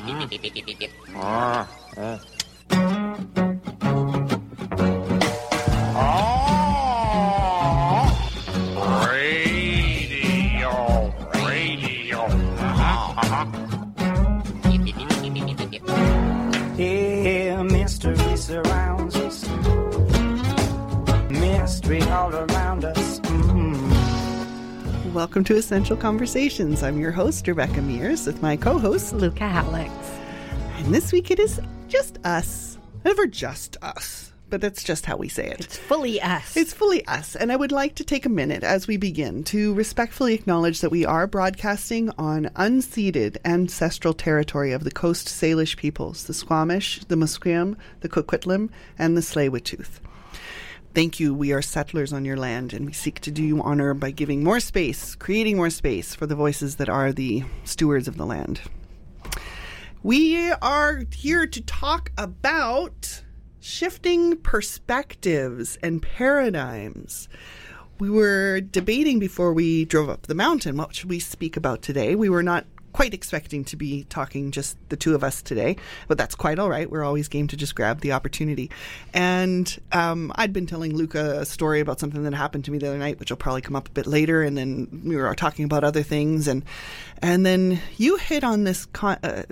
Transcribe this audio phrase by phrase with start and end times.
[0.00, 0.24] Ini.
[25.14, 26.84] Welcome to Essential Conversations.
[26.84, 29.92] I'm your host, Rebecca Mears, with my co host, Luca Alex.
[30.76, 32.78] And this week it is just us.
[33.04, 35.58] Never just us, but that's just how we say it.
[35.58, 36.56] It's fully us.
[36.56, 39.74] It's fully us, and I would like to take a minute as we begin to
[39.74, 46.26] respectfully acknowledge that we are broadcasting on unceded ancestral territory of the Coast Salish peoples,
[46.26, 49.98] the Squamish, the Musqueam, the Coquitlam, and the Tsleil-Waututh.
[50.92, 51.32] Thank you.
[51.32, 54.42] We are settlers on your land, and we seek to do you honor by giving
[54.42, 58.60] more space, creating more space for the voices that are the stewards of the land.
[60.02, 63.22] We are here to talk about
[63.60, 67.28] shifting perspectives and paradigms.
[68.00, 72.16] We were debating before we drove up the mountain what should we speak about today.
[72.16, 75.76] We were not quite expecting to be talking just the two of us today,
[76.08, 76.90] but that's quite all right.
[76.90, 78.70] We're always game to just grab the opportunity.
[79.14, 82.88] And um, I'd been telling Luca a story about something that happened to me the
[82.88, 84.42] other night, which will probably come up a bit later.
[84.42, 86.64] And then we were talking about other things, and
[87.22, 89.44] and then you hit on this con- uh,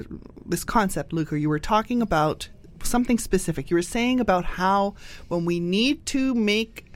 [0.47, 1.39] this concept, Luca.
[1.39, 2.49] You were talking about
[2.83, 3.71] something specific.
[3.71, 4.95] You were saying about how
[5.29, 6.88] when we need to make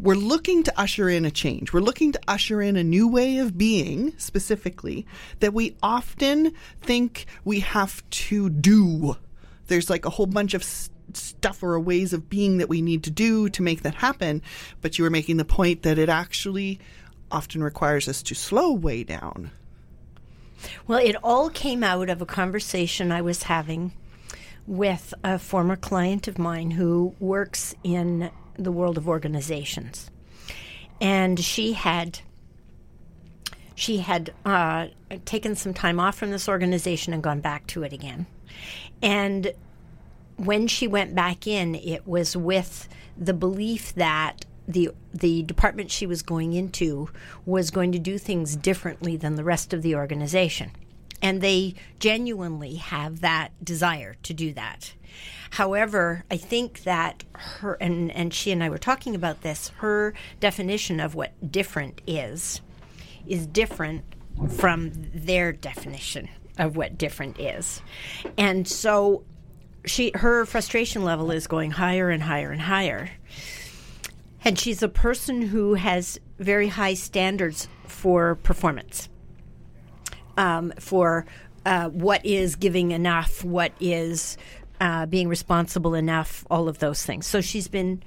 [0.00, 1.72] we're looking to usher in a change.
[1.72, 5.06] We're looking to usher in a new way of being, specifically,
[5.40, 9.16] that we often think we have to do.
[9.66, 13.02] There's like a whole bunch of s- stuff or ways of being that we need
[13.04, 14.42] to do to make that happen.
[14.80, 16.78] But you were making the point that it actually
[17.30, 19.50] often requires us to slow way down.
[20.86, 23.92] well, it all came out of a conversation I was having
[24.66, 30.10] with a former client of mine who works in the world of organizations.
[31.00, 32.20] And she had
[33.74, 34.86] she had uh,
[35.26, 38.26] taken some time off from this organization and gone back to it again.
[39.02, 39.52] And
[40.36, 46.06] when she went back in, it was with the belief that the the department she
[46.06, 47.08] was going into
[47.44, 50.72] was going to do things differently than the rest of the organization.
[51.22, 54.92] And they genuinely have that desire to do that.
[55.50, 60.14] However, I think that her and, and she and I were talking about this, her
[60.40, 62.60] definition of what different is
[63.26, 64.04] is different
[64.50, 67.82] from their definition of what different is.
[68.36, 69.24] And so
[69.84, 73.10] she her frustration level is going higher and higher and higher.
[74.44, 79.08] And she's a person who has very high standards for performance,
[80.36, 81.26] um, for
[81.64, 84.36] uh, what is giving enough, what is
[84.80, 87.26] uh, being responsible enough, all of those things.
[87.26, 88.02] So she's been.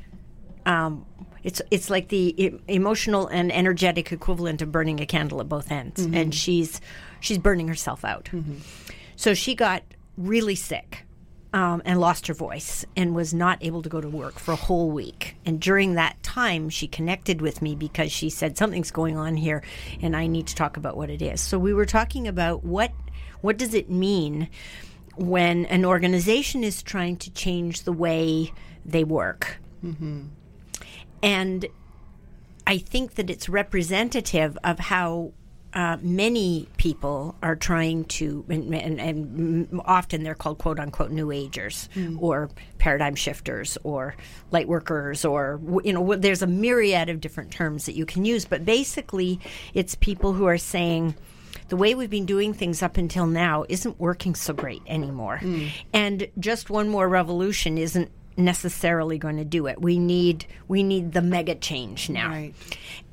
[0.66, 1.06] Um,
[1.42, 5.72] it's it's like the e- emotional and energetic equivalent of burning a candle at both
[5.72, 6.82] ends, and she's
[7.22, 8.30] she's burning herself out.
[9.16, 9.84] So she got
[10.18, 11.06] really sick
[11.54, 14.58] um, and lost her voice and was not able to go to work for a
[14.58, 15.36] whole week.
[15.46, 19.64] And during that time, she connected with me because she said something's going on here,
[20.02, 21.42] and I need to talk about what it is.
[21.42, 22.92] So we were talking about what
[23.42, 24.50] what does it mean
[25.20, 28.52] when an organization is trying to change the way
[28.86, 29.58] they work.
[31.22, 31.66] And
[32.66, 35.34] I think that it's representative of how
[35.74, 41.32] uh, many people are trying to, and, and, and often they're called quote unquote new
[41.32, 44.16] agers or paradigm shifters or
[44.52, 48.46] light workers or, you know, there's a myriad of different terms that you can use.
[48.46, 49.40] But basically,
[49.74, 51.16] it's people who are saying,
[51.70, 55.40] the way we've been doing things up until now isn't working so great anymore.
[55.94, 59.82] And just one more revolution isn't necessarily going to do it.
[59.82, 62.30] We need we need the mega change now.
[62.30, 62.54] Right.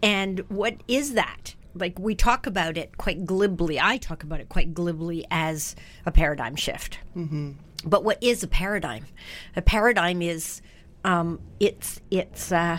[0.03, 1.55] And what is that?
[1.75, 3.79] Like we talk about it quite glibly.
[3.79, 5.77] I talk about it quite glibly as
[6.07, 6.99] a paradigm shift.
[7.17, 7.53] Mm-hmm.
[7.85, 9.07] But what is a paradigm?
[9.55, 10.63] A paradigm is
[11.05, 12.79] um, it's it's uh,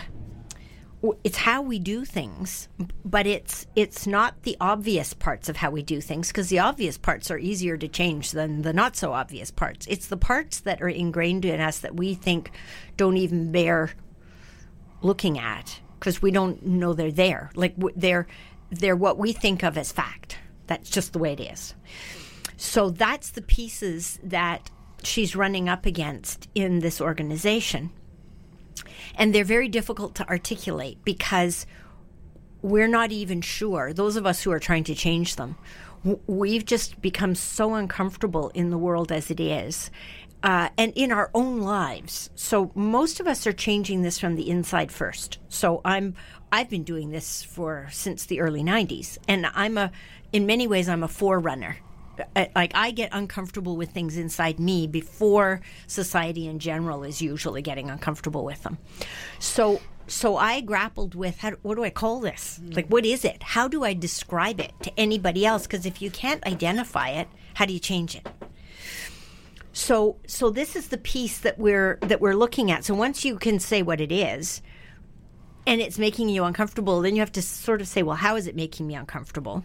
[1.22, 2.68] it's how we do things,
[3.04, 6.98] but it's it's not the obvious parts of how we do things because the obvious
[6.98, 9.86] parts are easier to change than the not so obvious parts.
[9.88, 12.50] It's the parts that are ingrained in us that we think
[12.96, 13.92] don't even bear
[15.00, 17.50] looking at because we don't know they're there.
[17.54, 18.26] Like they're
[18.70, 20.38] they're what we think of as fact.
[20.66, 21.74] That's just the way it is.
[22.56, 24.70] So that's the pieces that
[25.04, 27.90] she's running up against in this organization.
[29.18, 31.66] And they're very difficult to articulate because
[32.62, 35.56] we're not even sure, those of us who are trying to change them,
[36.26, 39.90] we've just become so uncomfortable in the world as it is.
[40.40, 42.30] Uh, and in our own lives.
[42.36, 45.38] So most of us are changing this from the inside first.
[45.48, 46.14] So I'm
[46.52, 49.90] I've been doing this for since the early 90s and I'm a
[50.32, 51.78] in many ways I'm a forerunner.
[52.54, 57.90] Like I get uncomfortable with things inside me before society in general is usually getting
[57.90, 58.78] uncomfortable with them.
[59.38, 62.58] So so I grappled with how, what do I call this?
[62.62, 62.76] Mm.
[62.76, 63.42] Like what is it?
[63.42, 67.66] How do I describe it to anybody else because if you can't identify it, how
[67.66, 68.26] do you change it?
[69.72, 72.84] So so this is the piece that we're that we're looking at.
[72.84, 74.62] So once you can say what it is
[75.66, 78.46] and it's making you uncomfortable, then you have to sort of say, well, how is
[78.46, 79.64] it making me uncomfortable?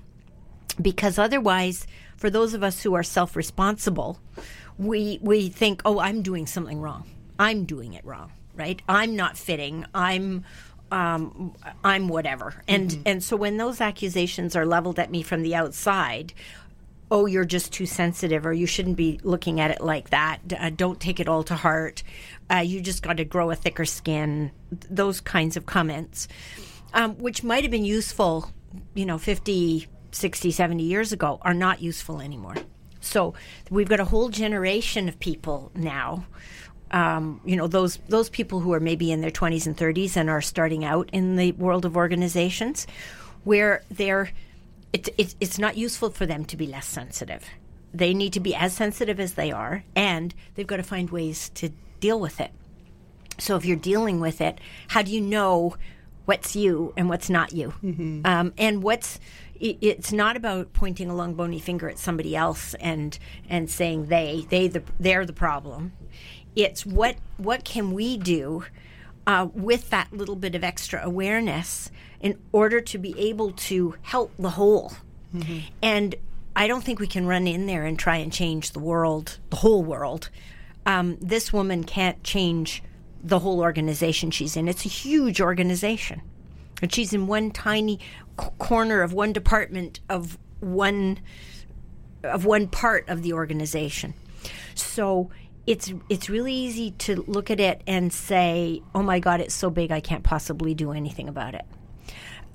[0.81, 1.87] Because otherwise,
[2.17, 4.19] for those of us who are self-responsible,
[4.77, 7.09] we we think, "Oh, I'm doing something wrong.
[7.39, 8.81] I'm doing it wrong." Right?
[8.87, 9.85] I'm not fitting.
[9.93, 10.45] I'm
[10.91, 12.61] um, I'm whatever.
[12.67, 16.33] And and so when those accusations are leveled at me from the outside,
[17.09, 20.39] oh, you're just too sensitive, or you shouldn't be looking at it like that.
[20.57, 22.03] Uh, don't take it all to heart.
[22.51, 24.51] Uh, you just got to grow a thicker skin.
[24.89, 26.27] Those kinds of comments,
[26.93, 28.51] um, which might have been useful,
[28.93, 32.55] you know, 50, 60, 70 years ago, are not useful anymore.
[33.01, 33.33] So
[33.69, 36.25] we've got a whole generation of people now.
[36.91, 40.29] Um, you know those those people who are maybe in their 20s and 30s and
[40.29, 42.85] are starting out in the world of organizations,
[43.43, 44.31] where they're
[44.93, 47.49] it, it, it's not useful for them to be less sensitive.
[47.93, 51.49] They need to be as sensitive as they are, and they've got to find ways
[51.55, 51.69] to
[51.99, 52.51] deal with it.
[53.39, 55.75] So if you're dealing with it, how do you know
[56.25, 57.73] what's you and what's not you?
[58.25, 59.19] Um, and what's
[59.61, 63.17] i- it's not about pointing a long bony finger at somebody else and
[63.49, 65.93] and saying they they the, they're the problem.
[66.55, 68.65] It's what what can we do
[69.25, 71.89] uh, with that little bit of extra awareness
[72.19, 74.93] in order to be able to help the whole.
[75.81, 76.15] And
[76.55, 79.55] I don't think we can run in there and try and change the world, the
[79.57, 80.29] whole world.
[80.85, 82.83] Um, this woman can't change
[83.23, 84.67] the whole organization she's in.
[84.67, 86.21] It's a huge organization.
[86.83, 87.97] And she's in one tiny
[88.37, 91.19] c- corner of one department of one
[92.23, 94.13] of one part of the organization.
[94.75, 95.29] So
[95.65, 99.69] it's it's really easy to look at it and say, "Oh my God, it's so
[99.69, 101.65] big, I can't possibly do anything about it."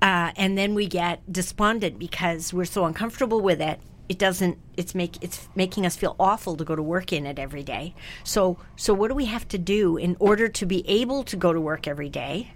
[0.02, 3.80] Uh, and then we get despondent because we're so uncomfortable with it.
[4.10, 4.58] It doesn't.
[4.76, 7.94] It's make it's making us feel awful to go to work in it every day.
[8.24, 11.54] So so what do we have to do in order to be able to go
[11.54, 12.52] to work every day?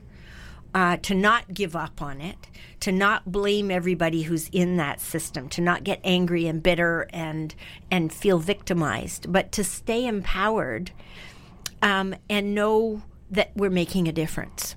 [0.74, 2.36] Uh, to not give up on it,
[2.80, 7.54] to not blame everybody who's in that system, to not get angry and bitter and
[7.90, 10.90] and feel victimized, but to stay empowered
[11.82, 14.76] um, and know that we're making a difference.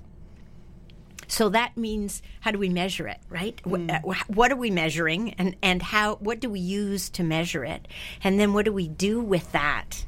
[1.28, 3.60] So that means how do we measure it, right?
[3.68, 6.16] Wh- uh, What are we measuring, and and how?
[6.16, 7.88] What do we use to measure it,
[8.22, 10.04] and then what do we do with that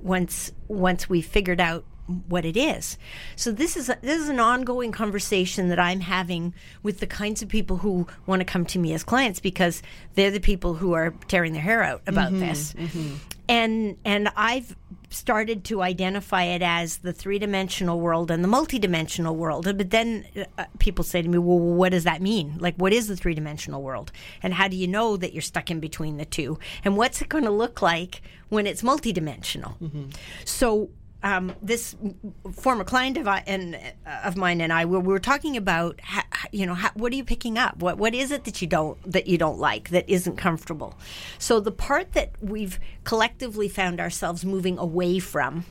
[0.00, 1.84] once once we figured out
[2.28, 2.98] what it is.
[3.34, 7.42] So this is a, this is an ongoing conversation that I'm having with the kinds
[7.42, 9.82] of people who want to come to me as clients because
[10.14, 12.74] they're the people who are tearing their hair out about mm-hmm, this.
[12.74, 13.14] Mm-hmm.
[13.48, 14.76] And and I've
[15.08, 19.64] started to identify it as the three-dimensional world and the multidimensional world.
[19.64, 20.26] But then
[20.58, 22.56] uh, people say to me, "Well, what does that mean?
[22.58, 24.10] Like what is the three-dimensional world?
[24.42, 26.58] And how do you know that you're stuck in between the two?
[26.84, 30.10] And what's it going to look like when it's multidimensional?" Mm-hmm.
[30.44, 30.90] So
[31.26, 31.96] um, this
[32.52, 36.24] former client of, I, and, uh, of mine and I we were talking about ha,
[36.52, 37.78] you know how, what are you picking up?
[37.78, 40.96] What what is it that you don't that you don't like that isn't comfortable?
[41.38, 45.64] So the part that we've collectively found ourselves moving away from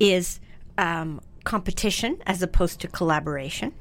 [0.00, 0.40] is
[0.78, 3.74] um, competition as opposed to collaboration.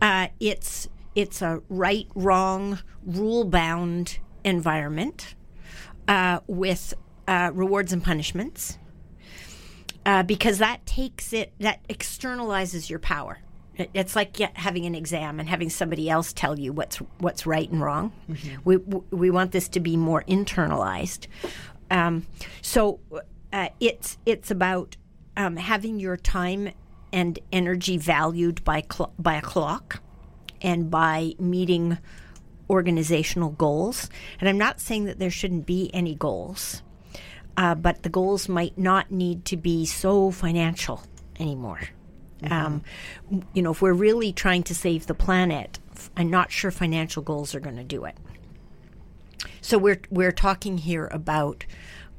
[0.00, 5.34] Uh, it's it's a right wrong rule bound environment
[6.08, 6.94] uh, with
[7.28, 8.78] uh, rewards and punishments
[10.06, 13.40] uh, because that takes it that externalizes your power.
[13.76, 17.70] It- it's like having an exam and having somebody else tell you what's what's right
[17.70, 18.12] and wrong.
[18.64, 21.26] We we want this to be more internalized.
[21.90, 22.26] Um,
[22.62, 23.00] so
[23.52, 24.96] uh, it's it's about
[25.36, 26.70] um, having your time
[27.12, 30.00] and energy valued by cl- by a clock
[30.62, 31.98] and by meeting
[32.68, 34.10] organizational goals.
[34.40, 36.82] And I'm not saying that there shouldn't be any goals,
[37.56, 41.02] uh, but the goals might not need to be so financial
[41.38, 41.80] anymore.
[42.50, 42.82] Um,
[43.54, 45.78] you know, if we're really trying to save the planet,
[46.16, 48.16] I'm not sure financial goals are going to do it.
[49.60, 51.64] So we're we're talking here about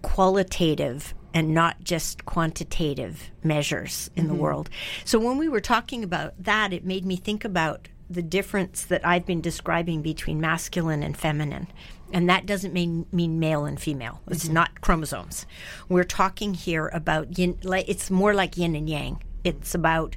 [0.02, 4.70] qualitative and not just quantitative measures in the world.
[5.06, 9.06] So when we were talking about that, it made me think about the difference that
[9.06, 11.68] I've been describing between masculine and feminine.
[12.14, 14.22] And that doesn't mean mean male and female.
[14.28, 15.46] It's not chromosomes.
[15.90, 17.58] We're talking here about yin.
[17.64, 19.22] It's more like yin and yang.
[19.44, 20.16] It's about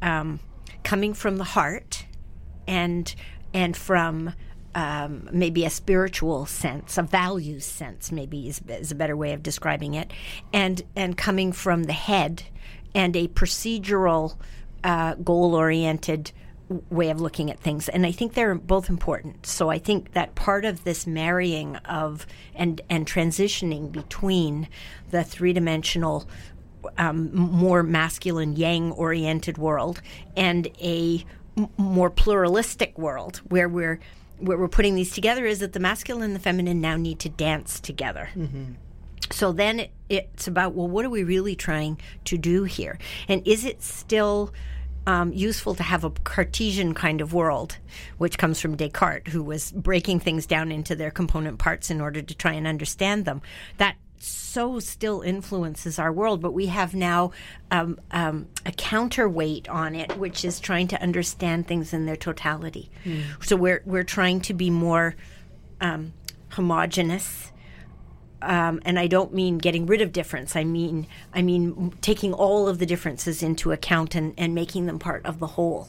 [0.00, 0.40] um,
[0.82, 2.06] coming from the heart
[2.66, 3.14] and
[3.52, 4.32] and from
[4.74, 9.42] um, maybe a spiritual sense, a values sense, maybe is, is a better way of
[9.42, 10.12] describing it,
[10.52, 12.42] and and coming from the head
[12.94, 14.36] and a procedural,
[14.84, 16.32] uh, goal oriented
[16.90, 19.46] way of looking at things and i think they're both important.
[19.46, 24.68] So i think that part of this marrying of and and transitioning between
[25.10, 26.28] the three-dimensional
[26.98, 30.00] um, more masculine yang oriented world
[30.36, 31.24] and a
[31.56, 34.00] m- more pluralistic world where we're
[34.38, 37.28] where we're putting these together is that the masculine and the feminine now need to
[37.28, 38.28] dance together.
[39.30, 42.98] So then it, it's about well what are we really trying to do here?
[43.28, 44.52] And is it still
[45.06, 47.78] um, useful to have a cartesian kind of world
[48.18, 52.22] which comes from descartes who was breaking things down into their component parts in order
[52.22, 53.40] to try and understand them.
[53.78, 57.30] That so still influences our world but we have now
[57.70, 62.90] um, um, a counterweight on it which is trying to understand things in their totality.
[63.42, 65.14] So we're, we're trying to be more
[65.80, 66.14] um,
[66.50, 67.52] homogenous
[68.42, 70.56] um, and I don't mean getting rid of difference.
[70.56, 74.98] I mean, I mean taking all of the differences into account and, and making them
[74.98, 75.88] part of the whole.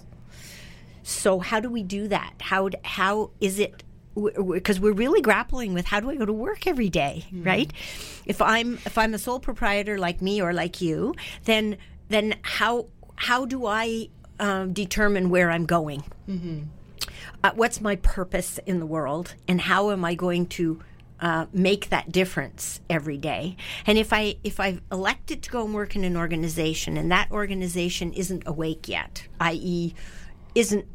[1.04, 2.34] So how do we do that?
[2.42, 3.84] How how is it?
[4.16, 7.72] Because we're really grappling with how do I go to work every day, right?
[8.26, 11.14] If I'm if I'm a sole proprietor like me or like you,
[11.46, 11.78] then
[12.10, 16.04] then how how do I um, determine where I'm going?
[17.44, 20.82] uh, what's my purpose in the world and how am I going to
[21.20, 23.58] uh, make that difference every day?
[23.86, 27.32] And if I if I've elected to go and work in an organization and that
[27.32, 29.94] organization isn't awake yet, i.e.,
[30.56, 30.86] isn't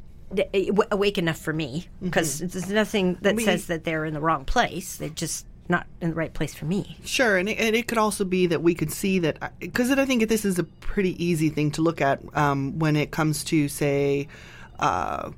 [0.91, 4.97] awake enough for me because there's nothing that says that they're in the wrong place.
[4.97, 6.97] They're just not in the right place for me.
[7.05, 10.05] Sure, and it, and it could also be that we could see that because I
[10.05, 13.69] think this is a pretty easy thing to look at um, when it comes to
[13.69, 14.29] say.
[14.79, 15.33] Uh,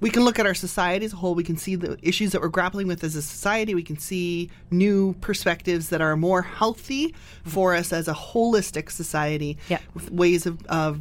[0.00, 1.34] we can look at our society as a whole.
[1.34, 3.74] We can see the issues that we're grappling with as a society.
[3.74, 7.14] We can see new perspectives that are more healthy
[7.44, 9.56] for us as a holistic society.
[9.68, 9.78] Yeah.
[9.94, 11.00] With ways of, of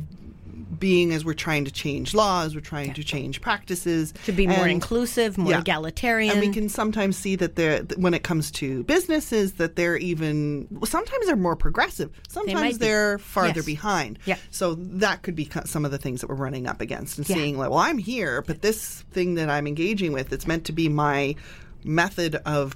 [0.79, 4.13] being as we're trying to change laws, we're trying to change practices.
[4.25, 5.59] To be more And- inclusive, more yeah.
[5.61, 6.31] egalitarian.
[6.37, 9.97] And we can sometimes see that they're that when it comes to businesses that they're
[9.97, 12.09] even sometimes they're more progressive.
[12.27, 13.65] Sometimes they are farther Yes.
[13.65, 14.19] behind.
[14.25, 14.37] Yeah.
[14.51, 17.35] So that could be some of the things that we're running up against and Yeah.
[17.35, 20.71] seeing like, well, I'm here, but this thing that I'm engaging with, it's meant to
[20.71, 21.35] be my
[21.83, 22.75] method of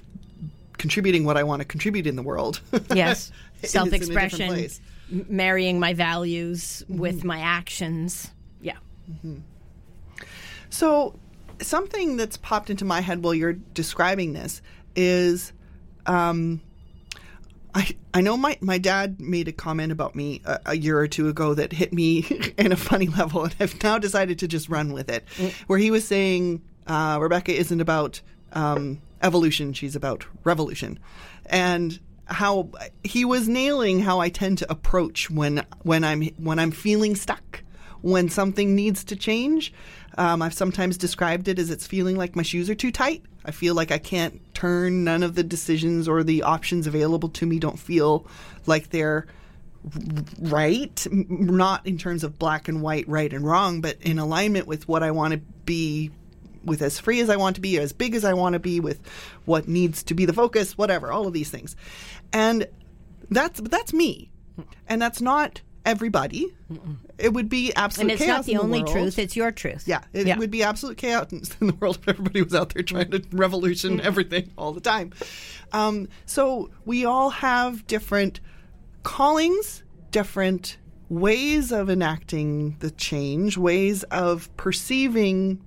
[0.76, 2.60] contributing what I want to contribute in the world.
[2.94, 4.70] yes, It's in a different self-expression,
[5.10, 8.30] marrying my values with my actions.
[8.60, 8.76] Yeah.
[10.70, 11.18] So,
[11.60, 14.62] something that's popped into my head while you're describing this
[14.94, 15.52] is,
[16.06, 16.60] um,
[17.74, 21.08] I I know my my dad made a comment about me a, a year or
[21.08, 22.26] two ago that hit me
[22.58, 25.24] in a funny level, and I've now decided to just run with it.
[25.66, 28.20] Where he was saying uh, Rebecca isn't about
[28.52, 30.98] um, evolution; she's about revolution,
[31.46, 31.98] and
[32.28, 32.70] how
[33.02, 37.62] he was nailing how I tend to approach when when I'm when I'm feeling stuck
[38.02, 39.72] when something needs to change.
[40.16, 43.22] Um, I've sometimes described it as it's feeling like my shoes are too tight.
[43.44, 45.04] I feel like I can't turn.
[45.04, 48.26] None of the decisions or the options available to me don't feel
[48.66, 49.26] like they're
[50.40, 51.06] right.
[51.10, 55.02] Not in terms of black and white, right and wrong, but in alignment with what
[55.02, 56.10] I want to be
[56.64, 58.80] with as free as I want to be, as big as I want to be,
[58.80, 59.00] with
[59.44, 61.76] what needs to be the focus, whatever, all of these things.
[62.32, 62.66] And
[63.30, 64.30] that's that's me.
[64.88, 66.46] And that's not everybody.
[67.18, 67.98] It would be absolute chaos.
[68.00, 68.92] And it's chaos not the in only world.
[68.92, 69.84] truth, it's your truth.
[69.86, 70.36] Yeah, it Yeah.
[70.38, 71.28] would be absolute chaos
[71.60, 75.12] in the world if everybody was out there trying to revolution everything all the time.
[75.72, 78.40] Um, so we all have different
[79.02, 80.76] callings, different
[81.08, 85.62] ways of enacting the change, ways of perceiving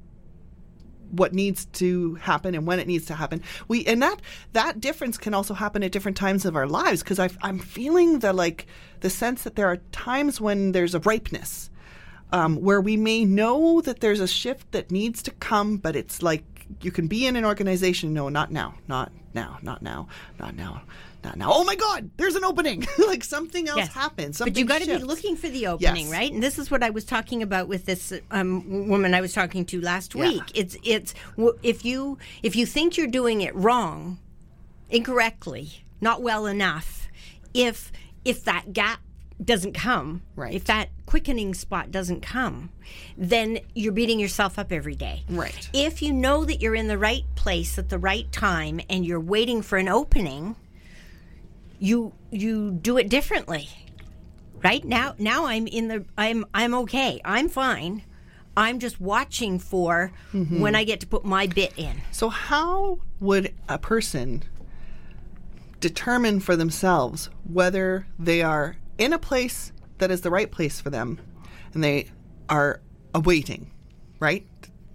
[1.11, 3.41] what needs to happen and when it needs to happen.
[3.67, 4.21] We and that
[4.53, 8.33] that difference can also happen at different times of our lives because I'm feeling the
[8.33, 8.65] like
[9.01, 11.69] the sense that there are times when there's a ripeness
[12.31, 16.21] um, where we may know that there's a shift that needs to come, but it's
[16.21, 16.43] like
[16.81, 18.13] you can be in an organization.
[18.13, 20.07] No, not now, not now, not now,
[20.39, 20.81] not now,
[21.23, 21.51] not now.
[21.53, 22.85] Oh my God, there's an opening!
[23.07, 23.93] like something else Yes.
[23.93, 24.37] happens.
[24.39, 26.11] But you got to be looking for the opening, Yes.
[26.11, 26.31] right?
[26.31, 29.65] And this is what I was talking about with this um, woman I was talking
[29.65, 30.27] to last Yeah.
[30.29, 30.43] week.
[30.55, 31.13] It's it's
[31.63, 34.17] if you if you think you're doing it wrong,
[34.89, 37.07] incorrectly, not well enough,
[37.53, 37.91] if
[38.25, 38.99] if that gap
[39.43, 40.53] doesn't come, Right.
[40.53, 42.69] if that quickening spot doesn't come,
[43.17, 45.23] then you're beating yourself up every day.
[45.27, 45.67] Right.
[45.73, 49.19] If you know that you're in the right place at the right time and you're
[49.19, 50.55] waiting for an opening,
[51.81, 53.67] you you do it differently.
[54.63, 54.85] Right?
[54.85, 57.19] Now now I'm in the I'm I'm okay.
[57.25, 58.03] I'm fine.
[58.55, 60.59] I'm just watching for mm-hmm.
[60.59, 62.01] when I get to put my bit in.
[62.11, 64.43] So, how would a person
[65.79, 70.89] determine for themselves whether they are in a place that is the right place for
[70.89, 71.19] them
[71.73, 72.09] and they
[72.49, 72.81] are
[73.15, 73.71] awaiting,
[74.19, 74.45] right?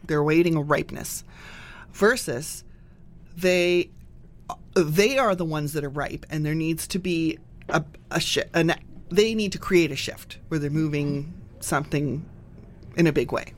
[0.05, 1.25] They're awaiting a ripeness
[1.93, 2.63] versus
[3.37, 3.91] they
[4.77, 8.43] they are the ones that are ripe and there needs to be a, a shi
[8.55, 8.75] an,
[9.09, 12.25] they need to create a shift where they're moving something
[12.97, 13.53] in a big way.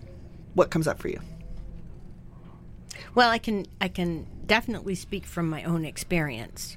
[0.54, 1.20] What comes up for you?
[3.14, 6.76] Well, I can I can definitely speak from my own experience.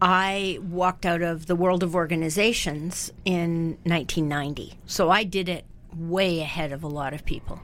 [0.00, 4.74] I walked out of the world of organizations in 1990.
[4.84, 5.64] So I did it
[5.96, 7.60] way ahead of a lot of people.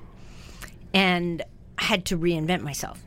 [0.95, 1.43] And
[1.79, 3.03] had to reinvent myself.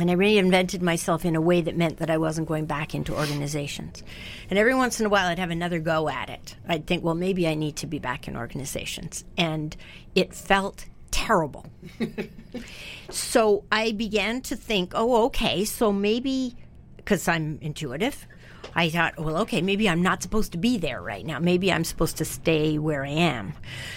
[0.00, 3.16] And I reinvented myself in a way that meant that I wasn't going back into
[3.16, 4.02] organizations.
[4.48, 6.56] And every once in a while, I'd have another go at it.
[6.68, 9.24] I'd think, well, maybe I need to be back in organizations.
[9.36, 9.76] And
[10.14, 11.66] it felt terrible.
[13.10, 16.54] so I began to think, oh, okay, so maybe,
[16.96, 18.26] because I'm intuitive,
[18.74, 21.40] I thought, well, okay, maybe I'm not supposed to be there right now.
[21.40, 23.54] Maybe I'm supposed to stay where I am.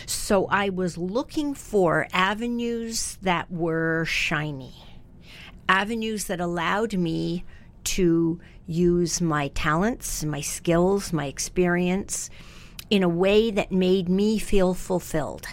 [0.07, 4.73] So I was looking for avenues that were shiny
[5.71, 7.45] avenues that allowed me
[7.83, 12.29] to use my talents, my skills, my experience
[12.89, 15.47] in a way that made me feel fulfilled.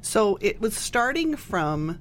[0.00, 2.00] So it was starting from,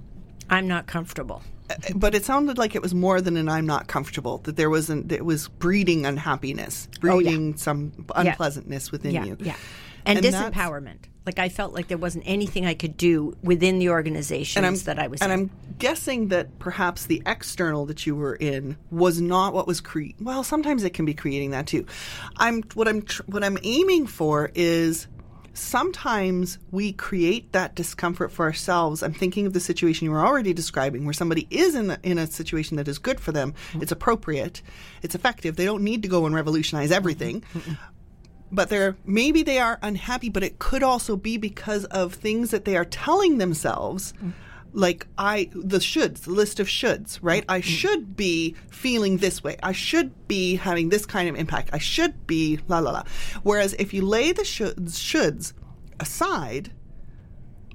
[0.49, 1.43] I'm not comfortable.
[1.69, 4.69] Uh, but it sounded like it was more than an "I'm not comfortable." That there
[4.71, 9.38] was an, it was breeding unhappiness, oh, breeding some unpleasantness within Oh, Yeah, you.
[9.41, 9.55] yeah.
[10.05, 11.01] And, And disempowerment.
[11.29, 15.06] Like I felt like there wasn't anything I could do within the organizations that I
[15.06, 15.30] was in.
[15.30, 15.49] and in.
[15.51, 20.06] I'm guessing that perhaps the external that you were in was not what was cre.
[20.19, 21.86] Well, sometimes it can be creating that too.
[22.38, 25.08] I'm what I'm tr- what I'm aiming for is
[25.53, 29.03] sometimes we create that discomfort for ourselves.
[29.03, 32.17] I'm thinking of the situation you were already describing, where somebody is in the, in
[32.17, 33.51] a situation that is good for them.
[33.51, 33.84] Mm-hmm.
[33.84, 34.63] It's appropriate.
[35.03, 35.58] It's effective.
[35.58, 37.43] They don't need to go and revolutionize everything
[38.51, 42.65] but they're maybe they are unhappy but it could also be because of things that
[42.65, 44.13] they are telling themselves.
[44.13, 44.31] Mm-hmm.
[44.71, 47.43] Like i the shoulds the list of shoulds right?
[47.49, 47.69] I mm-hmm.
[47.69, 49.57] should be feeling this way.
[49.63, 51.71] I should be having this kind of impact.
[51.73, 53.03] I should be la la la.
[53.43, 55.53] Whereas if you lay the shoulds shoulds
[55.99, 56.71] aside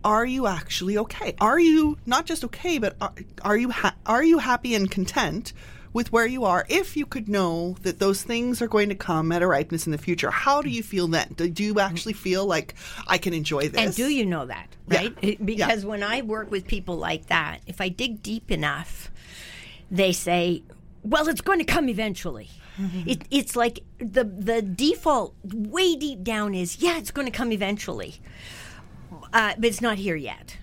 [0.05, 1.35] are you actually okay?
[1.41, 5.53] Are you not just okay but are, are you ha- are you happy and content
[5.95, 9.33] with where you are if you could know that those things are going to come
[9.33, 11.33] at a ripeness in the future how do you feel then?
[11.37, 12.75] Do, you actually feel like
[13.07, 13.81] i can enjoy this?
[13.81, 15.17] And do you know that, right?
[15.23, 19.11] It- Because when I work with people like that, if I dig deep enough,
[19.91, 20.63] they say,
[21.03, 22.51] "Well, it's going to come eventually."
[23.07, 27.53] It, it's like the the default way deep down is, "Yeah, it's going to come
[27.53, 28.17] eventually,"
[29.33, 30.57] uh, but it's not here yet.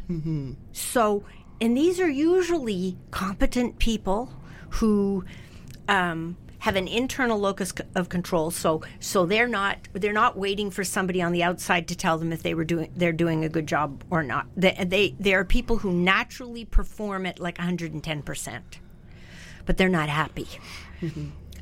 [0.74, 1.24] So,
[1.62, 4.34] and these are usually competent people
[4.72, 5.24] who
[5.88, 8.52] um, have an internal locus of control.
[8.52, 12.32] So, so they're not they're not waiting for somebody on the outside to tell them
[12.32, 14.48] if they were doing they're doing a good job or not.
[14.56, 18.80] They they, they are people who naturally perform at like 110 percent,
[19.66, 20.48] but they're not happy.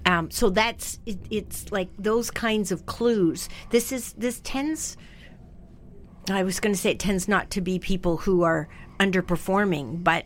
[0.06, 3.48] Um, so that's it, it's like those kinds of clues.
[3.69, 4.98] This is this tends.
[6.30, 8.67] I was going to say it tends not to be people who are
[9.00, 10.26] underperforming, but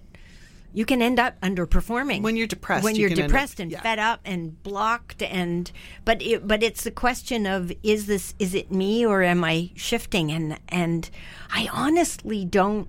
[0.73, 3.59] you can end up underperforming When you're depressed, When you you're can end up- depressed
[3.59, 3.81] and yeah.
[3.81, 5.71] fed up and blocked, and
[6.03, 9.71] but it, but it's the question of is this is it me or am I
[9.75, 10.31] shifting?
[10.31, 11.09] And and
[11.51, 12.87] I honestly don't.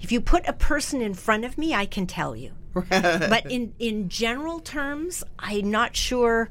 [0.00, 2.52] If you put a person in front of me, I can tell you.
[2.90, 6.48] but in in general terms, I'm not sure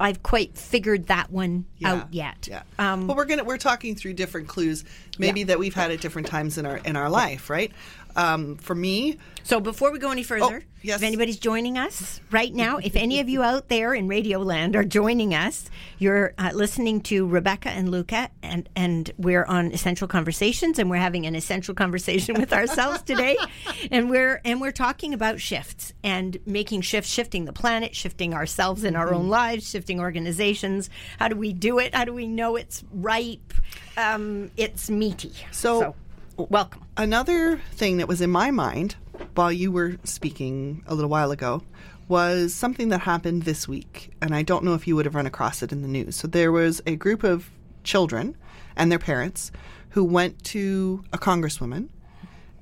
[0.00, 2.46] I've quite figured that one out yet.
[2.48, 2.62] Yeah.
[2.78, 4.84] Um, well, we're gonna we're talking through different clues,
[5.18, 5.46] maybe Yeah.
[5.46, 7.72] that we've had at different times in our in our life, right?
[8.18, 10.96] Um, for me, So before we go any further, Oh, yes.
[10.96, 14.74] if anybody's joining us right now, if any of you out there in Radio Land
[14.74, 20.08] are joining us, you're uh, listening to Rebecca and Luca, and and we're on Essential
[20.08, 23.36] Conversations, and we're having an essential conversation with ourselves today,
[23.92, 28.82] and we're and we're talking about shifts and making shifts, shifting the planet, shifting ourselves
[28.82, 30.90] in our own lives, shifting organizations.
[31.20, 31.94] How do we do it?
[31.94, 33.54] How do we know it's ripe?
[33.96, 35.32] Um, it's meaty.
[35.52, 35.94] So-
[36.38, 36.84] welcome.
[36.96, 38.94] another thing that was in my mind
[39.34, 41.62] while you were speaking a little while ago
[42.06, 45.26] was something that happened this week, and I don't know if you would have run
[45.26, 46.16] across it in the news.
[46.16, 47.50] So there was a group of
[47.84, 48.36] children
[48.76, 49.50] and their parents
[49.90, 51.88] who went to a congresswoman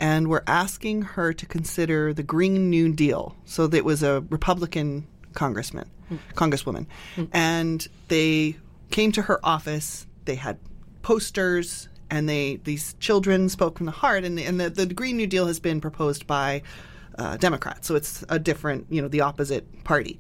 [0.00, 3.36] and were asking her to consider the Green New Deal.
[3.44, 6.16] So that was a Republican congressman, hmm.
[6.34, 7.24] congresswoman, hmm.
[7.32, 8.56] and they
[8.90, 10.06] came to her office.
[10.24, 10.58] They had
[11.02, 14.24] posters, and they these children spoke from the heart.
[14.24, 16.62] And, and the, the Green New Deal has been proposed by
[17.18, 20.18] uh, Democrats, so it's a different, you know, the opposite party.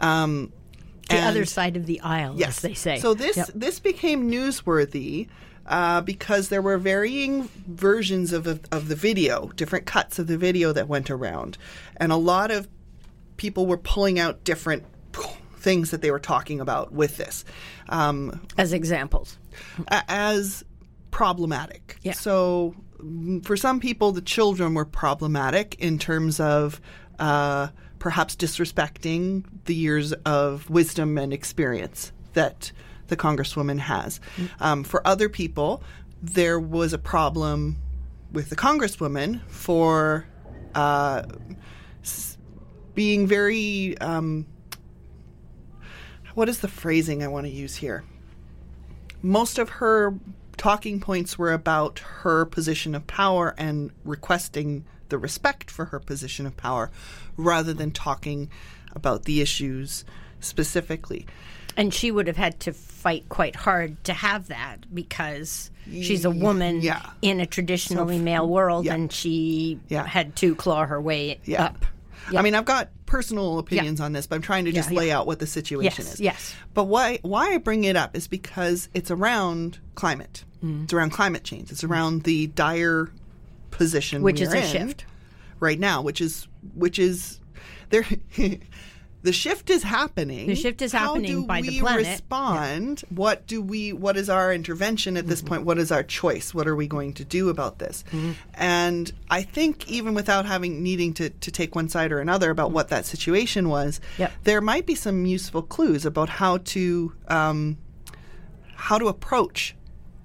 [0.00, 0.52] Um,
[1.08, 2.98] The and- other side of the aisle, Yes, as they say.
[2.98, 3.50] So this Yep.
[3.54, 5.28] this became newsworthy
[5.66, 10.72] uh, because there were varying versions of of the video, different cuts of the video
[10.72, 11.58] that went around,
[11.98, 12.66] and a lot of
[13.36, 14.84] people were pulling out different
[15.56, 17.44] things that they were talking about with this
[17.90, 19.36] um, as examples.
[20.08, 20.64] as
[21.10, 21.98] problematic.
[22.02, 22.12] Yeah.
[22.12, 26.80] So mm, for some people, the children were problematic in terms of
[27.18, 27.68] uh,
[27.98, 32.72] perhaps disrespecting the years of wisdom and experience that
[33.08, 34.20] the congresswoman has.
[34.60, 35.82] Um, for other people,
[36.22, 37.76] there was a problem
[38.32, 40.26] with the congresswoman for
[40.74, 41.24] uh,
[42.02, 42.38] s-
[42.94, 43.98] being very.
[43.98, 44.46] Um,
[46.34, 48.04] what is the phrasing I want to use here?
[49.22, 50.14] most of her
[50.60, 56.44] talking points were about her position of power and requesting the respect for her position
[56.44, 56.90] of power
[57.38, 58.50] rather than talking
[58.92, 60.04] about the issues
[60.38, 61.26] specifically.
[61.78, 66.30] And she would have had to fight quite hard to have that because she's a
[66.30, 67.08] woman yeah.
[67.22, 68.92] in a traditionally male world yeah.
[68.94, 70.04] and she Yeah.
[70.06, 71.86] had to claw her way up.
[72.36, 75.26] I mean, I've got personal opinions on this, but I'm trying to just lay out
[75.26, 76.20] what the situation Yes, is.
[76.20, 76.54] yes.
[76.74, 80.44] But why why I bring it up is because it's around climate.
[80.64, 80.84] Mm.
[80.84, 81.70] It's around climate change.
[81.70, 83.10] It's around the dire
[83.70, 85.04] position Which is we're a in shift.
[85.58, 87.40] right now, which is which is
[87.90, 88.04] there.
[89.22, 90.46] the shift is happening.
[90.48, 92.06] The shift is How happening do by the we planet.
[92.06, 93.00] Respond.
[93.10, 93.92] What do we?
[93.92, 95.30] What is our intervention at Mm-hmm.
[95.30, 95.64] this point?
[95.64, 96.52] What is our choice?
[96.54, 98.04] What are we going to do about this?
[98.08, 98.32] Mm-hmm.
[98.54, 102.70] And I think even without having needing to, to take one side or another about
[102.72, 104.32] what that situation was, Yep.
[104.44, 107.78] there might be some useful clues about how to um,
[108.74, 109.74] how to approach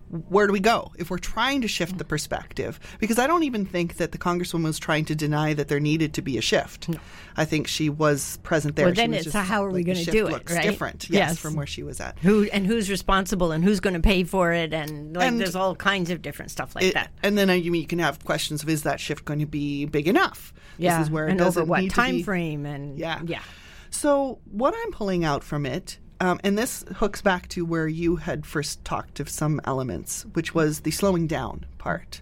[0.10, 2.80] where do we go if we're trying to shift the perspective?
[3.00, 6.14] Because I don't even think that the congresswoman was trying to deny that there needed
[6.14, 6.90] to be a shift.
[7.36, 8.86] I think she was present there.
[8.86, 10.54] Well, She then was it's just, how are we like, the gonna do it, looks
[10.54, 10.64] right?
[10.64, 11.38] Different, yes, Yes.
[11.40, 12.18] from where she was at.
[12.20, 15.56] Who and who's responsible and who's going to pay for it and like And there's
[15.56, 17.12] all kinds of different stuff like It- that.
[17.24, 20.08] and then you, you can have questions of is that shift going to be big
[20.08, 20.54] enough?
[20.78, 23.22] Yeah, this is where it and over what time frame and Yeah.
[23.26, 23.42] yeah.
[23.90, 28.18] So what I'm pulling out from it, um, and this hooks back to where you
[28.18, 32.22] had first talked of some elements, which was the slowing down part,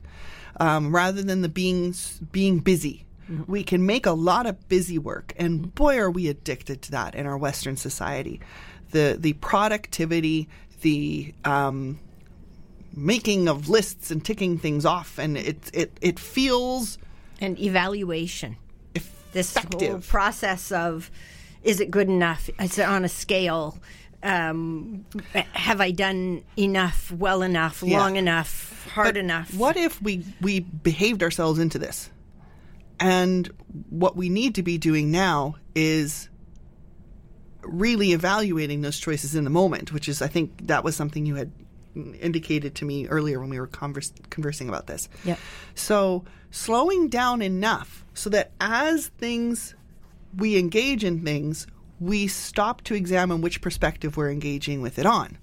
[0.60, 1.94] um, rather than the being
[2.32, 3.06] being busy.
[3.48, 7.16] We can make a lot of busy work, and boy, are we addicted to that
[7.16, 8.42] in our Western society.
[8.92, 10.50] The the productivity,
[10.82, 12.00] the um,
[12.96, 16.98] making of lists and ticking things off, and it it it feels
[17.40, 18.58] And evaluation.
[19.32, 20.08] This whole effective.
[20.08, 21.10] process of
[21.64, 22.50] is it good enough?
[22.60, 23.78] Is it on a scale?
[24.22, 25.06] Um,
[25.52, 28.00] have I done enough, well enough, Yeah.
[28.00, 29.54] long enough, hard But enough?
[29.54, 32.10] What if we we behaved ourselves into this?
[33.00, 33.50] And
[33.90, 36.30] what we need to be doing now is
[37.64, 41.36] really evaluating those choices in the moment, which is I think that was something you
[41.36, 41.52] had
[41.96, 45.10] indicated to me earlier when we were convers- conversing about this.
[45.26, 45.40] Yep.
[45.76, 49.76] So slowing down enough so that as things
[50.38, 51.68] we engage in things,
[52.00, 55.38] we stop to examine which perspective we're engaging with it on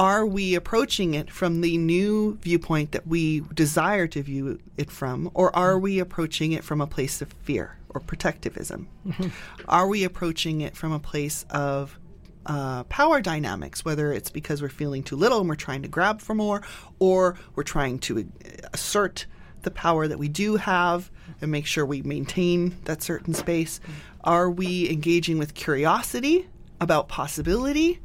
[0.00, 5.30] are we approaching it from the new viewpoint that we desire to view it from,
[5.34, 8.88] or are we approaching it from a place of fear or protectivism?
[9.68, 11.98] Are we approaching it from a place of
[12.46, 16.22] uh, power dynamics, whether it's because we're feeling too little and we're trying to grab
[16.22, 16.62] for more,
[16.98, 18.26] or we're trying to
[18.72, 19.26] assert
[19.62, 23.80] the power that we do have and make sure we maintain that certain space?
[24.22, 26.48] Are we engaging with curiosity
[26.80, 28.00] about possibility?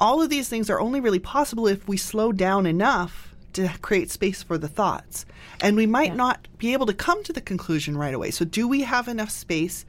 [0.00, 4.10] all of these things are only really possible if we slow down enough to create
[4.10, 5.26] space for the thoughts.
[5.60, 8.30] And we might not be able to come to the conclusion right away.
[8.30, 9.84] So do we have enough space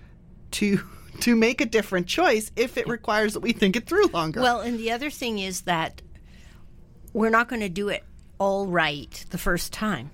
[0.51, 0.81] to
[1.21, 4.41] to make a different choice if it requires that we think it through longer?
[4.41, 6.01] Well, and the other thing is that
[7.13, 8.03] we're not going to do it
[8.41, 10.09] all right the first time.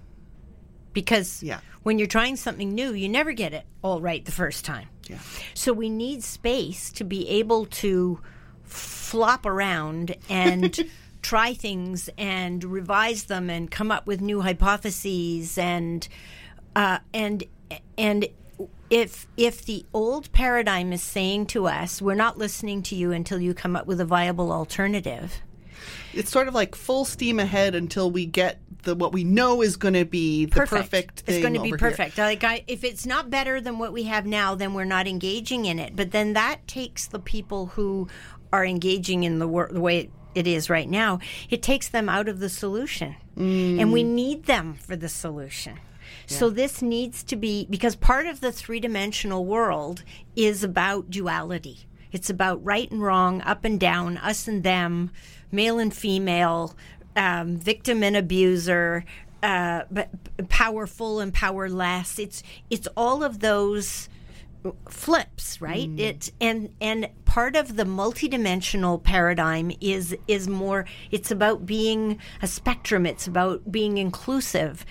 [0.91, 1.61] Because Yeah.
[1.83, 4.89] when you're trying something new, you never get it all right the first time.
[5.09, 5.19] Yeah.
[5.53, 8.19] So we need space to be able to
[8.65, 10.77] flop around and
[11.21, 16.05] try things and revise them and come up with new hypotheses and
[16.75, 17.45] uh, and
[17.97, 18.27] and
[18.89, 23.39] if if the old paradigm is saying to us, we're not listening to you until
[23.39, 25.41] you come up with a viable alternative.
[26.17, 29.77] It's sort of like full steam ahead until we get the what we know is
[29.77, 31.35] going to be the perfect, thing.
[31.35, 31.91] It's going to be over here.
[31.91, 32.17] perfect.
[32.17, 35.65] Like I, if it's not better than what we have now, then we're not engaging
[35.65, 35.95] in it.
[35.95, 38.07] But then that takes the people who
[38.51, 41.19] are engaging in the, wor- the way it is right now.
[41.49, 43.79] It takes them out of the solution, mm.
[43.79, 45.79] and we need them for the solution.
[46.25, 50.03] So this needs to be because part of the three dimensional world
[50.35, 51.87] is about duality.
[52.11, 55.11] It's about right and wrong, up and down, us and them,
[55.51, 56.75] male and female,
[57.15, 59.03] um, victim and abuser,
[59.43, 60.09] uh, but
[60.49, 62.19] powerful and powerless.
[62.19, 64.09] It's it's all of those
[64.89, 65.89] flips, right?
[65.97, 70.85] It and and part of the multidimensional paradigm is is more.
[71.11, 73.05] It's about being a spectrum.
[73.05, 74.85] It's about being inclusive.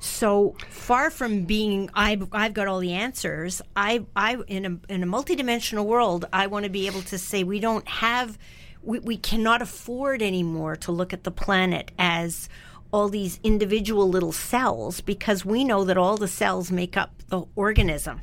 [0.00, 3.62] So far from being, I've, I've got all the answers.
[3.76, 7.44] I, I in a in a multidimensional world, I want to be able to say
[7.44, 8.36] we don't have,
[8.82, 12.48] we, we cannot afford anymore to look at the planet as
[12.92, 17.44] all these individual little cells because we know that all the cells make up the
[17.56, 18.20] organism.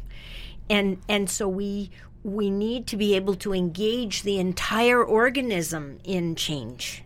[0.69, 1.89] And and so we
[2.23, 7.03] we need to be able to engage the entire organism in change.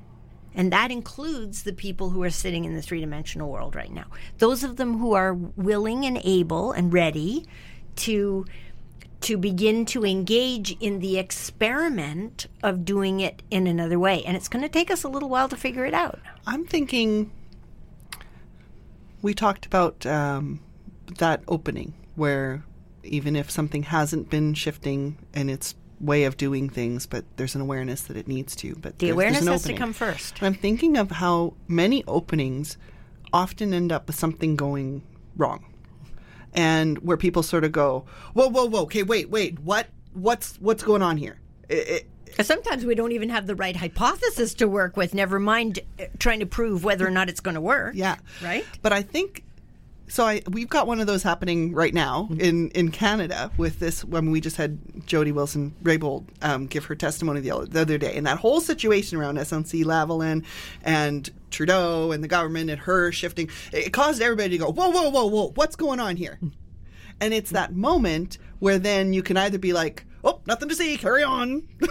[0.55, 4.05] And that includes the people who are sitting in the three-dimensional world right now.
[4.37, 7.45] Those of them who are willing and able and ready
[7.97, 8.45] to
[9.23, 14.23] to begin to engage in the experiment of doing it in another way.
[14.23, 16.19] And it's going to take us a little while to figure it out.
[16.45, 17.31] I'm thinking
[19.21, 20.59] we talked about um,
[21.17, 22.63] that opening where
[23.03, 27.61] even if something hasn't been shifting in its way of doing things, but there's an
[27.61, 28.75] awareness that it needs to.
[28.75, 30.39] But the there's- awareness there's has to come first.
[30.39, 32.77] And I'm thinking of how many openings
[33.31, 35.01] often end up with something going
[35.37, 35.65] wrong,
[36.53, 38.81] and where people sort of go, "Whoa, whoa, whoa!
[38.83, 39.59] Okay, wait, wait.
[39.59, 39.87] What?
[40.13, 41.39] What's what's going on here?"
[41.69, 45.79] It, it, sometimes we don't even have the right hypothesis to work with, never mind
[45.99, 47.95] uh, trying to prove whether or not it's going to work.
[47.95, 48.17] Yeah.
[48.41, 48.65] Right?
[48.81, 49.43] But I think
[50.07, 54.03] so I we've got one of those happening right now in in Canada with this
[54.03, 57.97] when we just had Jody Wilson Raybould um, give her testimony the, other- the other
[57.97, 58.15] day.
[58.15, 60.43] And that whole situation around SNC Lavalin
[60.83, 65.09] and Trudeau and the government and her shifting it caused everybody to go whoa whoa
[65.09, 66.39] whoa whoa what's going on here?
[67.21, 70.97] And it's that moment where then you can either be like oh nothing to see
[70.97, 71.67] carry on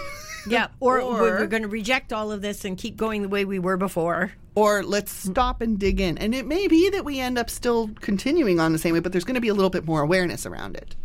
[0.47, 0.67] Yeah.
[0.79, 3.45] Or, Or- we're, we're going to reject all of this and keep going the way
[3.45, 4.33] we were before.
[4.55, 6.17] or let's stop and dig in.
[6.17, 9.11] And it may be that we end up still continuing on the same way, but
[9.11, 10.95] there's going to be a little bit more awareness around it.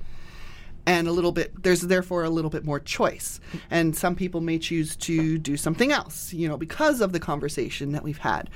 [0.87, 3.41] And a little bit, there's therefore a little bit more choice.
[3.71, 7.93] And some people may choose to do something else, you know, because of the conversation
[7.93, 8.49] that we've had.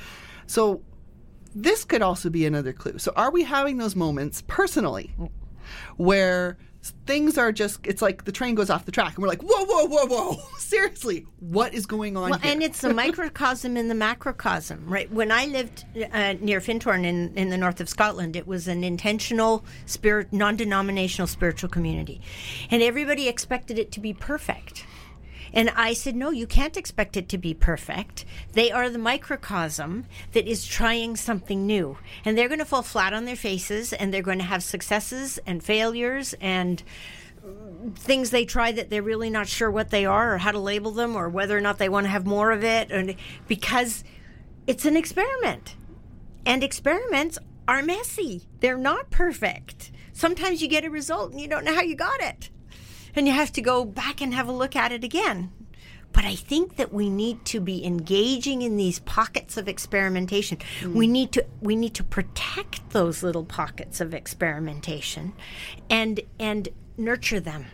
[0.47, 0.83] So
[1.55, 2.97] this could also be another clue.
[2.99, 5.14] So are we having those moments personally
[5.97, 6.57] where
[7.07, 9.64] things are just, it's like the train goes off the track and we're like, whoa,
[9.64, 12.53] whoa, whoa, whoa, seriously, what is going on Well, here?
[12.53, 15.11] and it's the microcosm in the macrocosm, right?
[15.12, 18.83] When I lived uh, near Findhorn in, in the north of Scotland, it was an
[18.85, 22.21] intentional, spirit, non-denominational spiritual community,
[22.71, 24.85] and everybody expected it to be perfect.
[25.53, 28.25] And I said, no, you can't expect it to be perfect.
[28.53, 31.99] They are the microcosm that is trying something new.
[32.25, 35.38] And they're going to fall flat on their faces and they're going to have successes
[35.47, 36.83] and failures and
[37.97, 40.93] things they try that they're really not sure what they are or how to label
[40.93, 42.91] them or whether or not they want to have more of it.
[42.91, 43.17] And
[43.49, 44.05] because
[44.67, 45.77] it's an experiment.
[46.47, 47.38] And experiments
[47.69, 48.49] are messy.
[48.61, 49.93] They're not perfect.
[50.12, 52.51] Sometimes you get a result and you don't know how you got it
[53.14, 55.53] and you have to go back and have a look at it again
[56.12, 60.59] but I think that we need to be engaging in these pockets of experimentation.
[60.81, 60.94] Mm.
[60.94, 65.33] We need to we need to protect those little pockets of experimentation
[65.88, 67.66] and and nurture them.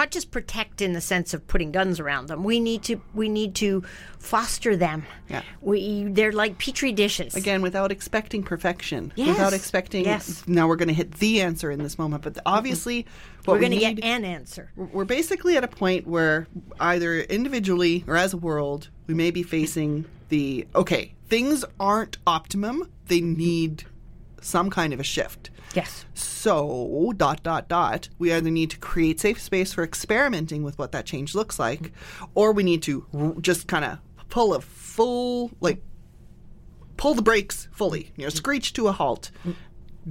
[0.00, 2.42] Not just protect in the sense of putting guns around them.
[2.42, 3.84] We need to we need to
[4.18, 5.04] foster them.
[5.28, 5.42] Yeah.
[5.60, 7.34] We they're like petri dishes.
[7.34, 9.28] again without expecting perfection Yes.
[9.28, 10.42] without expecting Yes.
[10.46, 13.40] now we're going to hit the answer in this moment but obviously mm-hmm.
[13.44, 14.72] what We're going to get an answer.
[14.74, 16.46] we're basically at a point where
[16.80, 22.90] either individually or as a world we may be facing the okay things aren't optimum
[23.08, 23.84] they need
[24.40, 26.04] some kind of a shift Yes.
[26.14, 30.92] so dot dot dot we either need to create safe space for experimenting with what
[30.92, 31.92] that change looks like
[32.34, 35.82] or we need to r- just kind of pull a full like
[36.96, 39.30] pull the brakes fully you know screech to a halt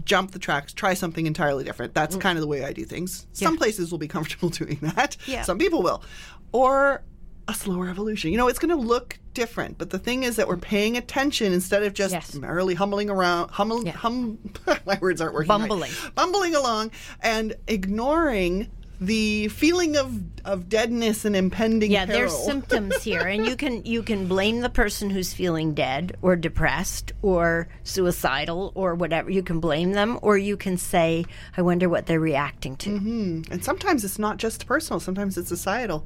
[0.06, 1.94] jump the tracks try something entirely different.
[1.94, 2.22] That's mm.
[2.22, 3.28] kind of the way i do things.
[3.34, 5.18] Some places will be comfortable doing that.
[5.26, 5.44] Yeah.
[5.44, 6.04] some people will.
[6.52, 7.04] Or
[7.50, 9.78] a slower evolution you know it's going to look different.
[9.78, 10.62] But the thing is that we're mm.
[10.62, 12.36] paying attention instead of just Yes.
[12.36, 13.94] merrily humbling around, hummel, Yeah.
[13.94, 14.38] hum,
[14.86, 15.50] my words aren't working.
[15.50, 15.60] right.
[15.60, 15.92] Bumbling.
[16.16, 18.68] bumbling along, and ignoring
[19.02, 22.20] the feeling of of deadness and impending Yeah, peril.
[22.20, 26.36] there's symptoms here, and you can you can blame the person who's feeling dead or
[26.36, 29.30] depressed or suicidal or whatever.
[29.30, 33.54] You can blame them, or you can say, "I wonder what they're reacting to." Mm-hmm.
[33.54, 36.06] And sometimes it's not just personal, sometimes it's societal.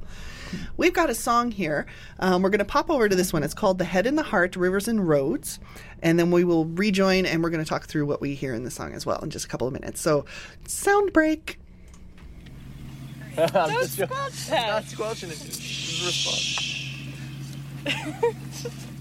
[0.76, 1.86] We've got a song here.
[2.18, 3.42] Um, we're going to pop over to this one.
[3.42, 5.58] It's called The Head and the Heart Rivers and Roads.
[6.02, 8.64] And then we will rejoin and we're going to talk through what we hear in
[8.64, 10.00] the song as well in just a couple of minutes.
[10.00, 10.24] So,
[10.66, 11.58] sound break.
[13.36, 15.38] Not squelching it.
[15.38, 16.70] This is a response.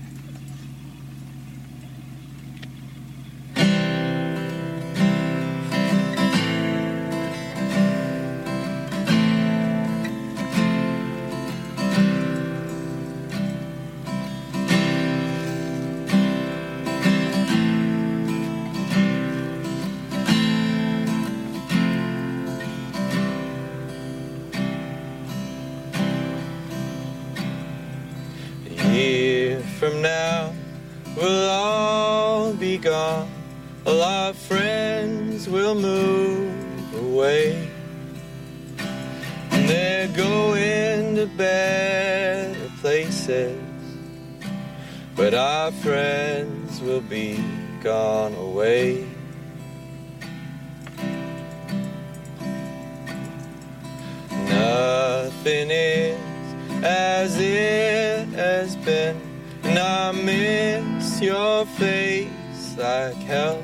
[33.86, 37.70] All our friends will move away.
[39.52, 43.60] And they're going to better places.
[45.18, 47.44] But our friends will be
[47.82, 49.06] gone away.
[54.32, 56.20] Nothing is
[56.84, 59.20] as it has been,
[59.64, 63.64] and I miss your face like hell.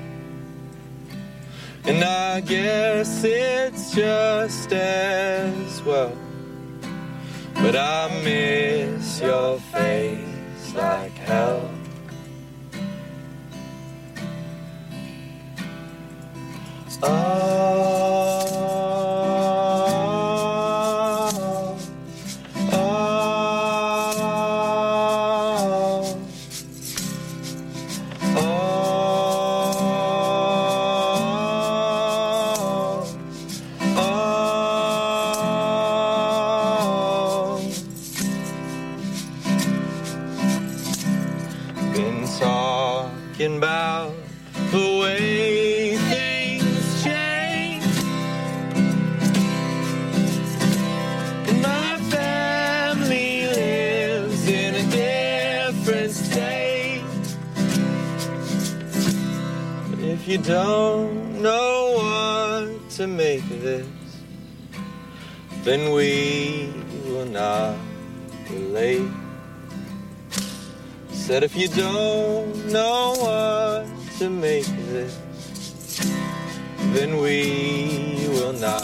[1.90, 6.16] And I guess it's just as well.
[7.56, 11.68] But I miss your face like hell.
[17.02, 18.19] Oh,
[65.70, 66.74] then we
[67.06, 67.78] will not
[68.50, 69.08] relate.
[71.12, 73.86] Said if you don't know what
[74.18, 75.14] to make of this,
[76.94, 78.82] then we will not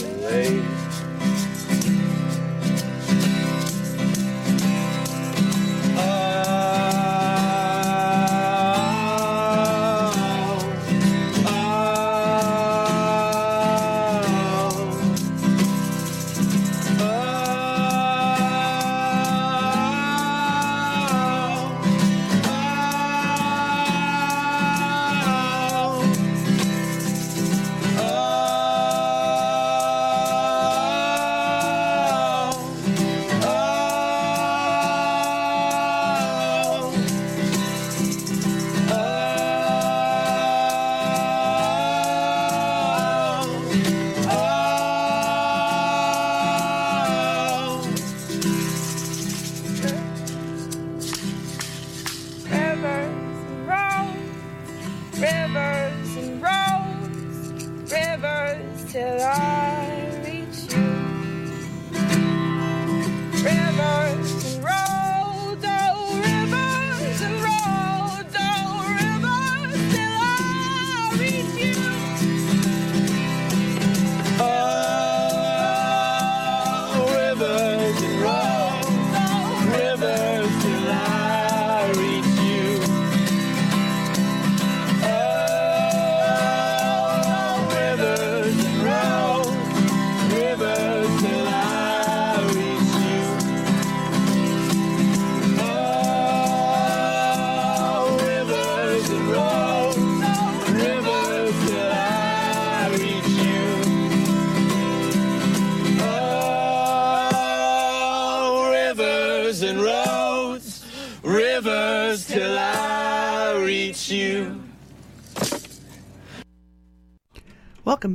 [0.00, 0.61] relate.
[0.61, 0.61] Rivers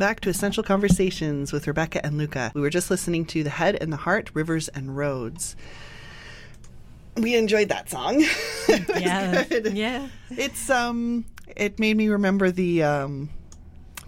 [0.08, 2.50] back to Essential Conversations with Rebecca and Luca.
[2.56, 5.58] We were just listening to The Head and the Heart, Rivers and Roads.
[7.18, 8.24] We enjoyed that song.
[8.70, 9.74] It Yeah, good.
[9.74, 10.08] yeah.
[10.30, 11.26] It's um
[11.58, 13.30] it made me remember the um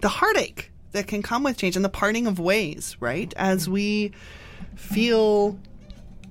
[0.00, 3.34] the heartache that can come with change and the parting of ways, right?
[3.36, 4.12] As we
[4.76, 5.58] feel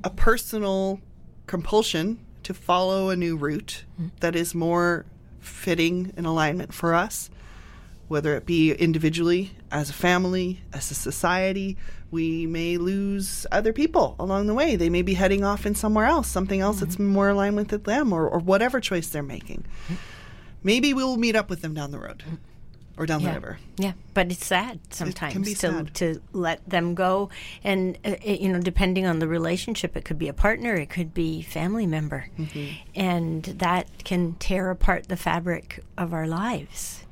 [0.04, 1.00] a personal
[1.46, 3.84] compulsion to follow a new route
[4.22, 5.06] that is more
[5.40, 7.30] fitting in alignment for us,
[8.10, 11.78] whether it be individually, as a family, as a society,
[12.12, 14.76] we may lose other people along the way.
[14.76, 18.12] They may be heading off in somewhere else, something else that's more aligned with them
[18.12, 19.64] or, or whatever choice they're making.
[20.64, 22.24] Maybe we'll meet up with them down the road
[22.98, 23.60] or down the river.
[23.78, 25.94] Yeah, but it's sad sometimes be to sad.
[25.96, 27.30] to let them go,
[27.64, 30.90] and uh, it, you know, depending on the relationship, it could be a partner, it
[30.90, 32.66] could be family member, Mm-hmm.
[32.96, 37.06] and that can tear apart the fabric of our lives.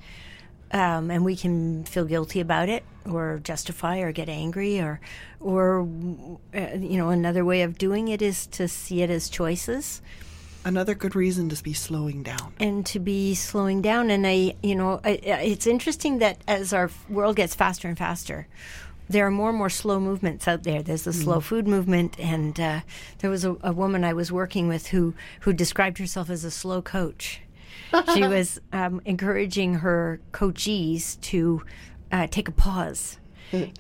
[0.72, 5.00] Um, and we can feel guilty about it, or justify, or get angry, or,
[5.40, 5.82] or
[6.54, 10.02] uh, you know, another way of doing it is to see it as choices
[10.66, 12.52] Another good reason to be slowing down.
[12.60, 14.10] and to be slowing down.
[14.10, 18.48] And I, you know, I, it's interesting that as our world gets faster and faster,
[19.10, 20.84] there are more and more slow movements out there.
[20.84, 22.82] There's the slow food movement, and uh,
[23.20, 26.52] there was a, a woman I was working with who who described herself as a
[26.52, 27.40] slow coach.
[28.14, 31.64] She was um, encouraging her coachees to
[32.12, 33.20] uh, take a pause.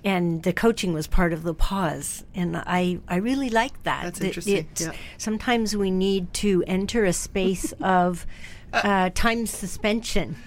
[0.06, 4.04] And the coaching was part of the pause, and I, I really liked that.
[4.04, 4.92] That's That interesting, yeah.
[5.18, 8.26] Sometimes we need to enter a space of
[8.72, 10.38] uh, time suspension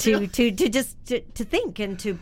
[0.00, 2.18] to, to, to just to, to think and to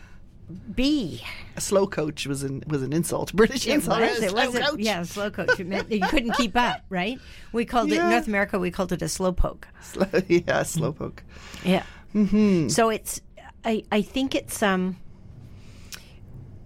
[0.75, 1.23] be.
[1.55, 3.33] A slow coach was an was an insult.
[3.35, 4.01] British insult.
[4.01, 4.79] was, it Slow was a- coach.
[4.79, 5.59] yeah, a slow coach.
[5.59, 7.19] It meant you couldn't keep up, right?
[7.51, 8.59] We called it North America.
[8.59, 9.67] We called it a slow poke.
[9.81, 11.23] Slow, yeah, slow poke.
[11.63, 11.83] Yeah.
[12.13, 12.69] Mm-hmm.
[12.69, 13.21] So it's,
[13.65, 14.97] I, I think it's um.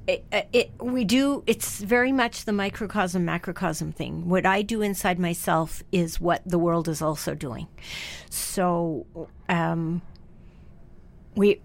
[0.08, 5.20] It, it we do it's very much the microcosm macrocosm thing what i do inside
[5.20, 7.68] myself is what the world is also doing
[8.30, 9.06] so
[9.50, 10.02] um
[11.38, 11.62] we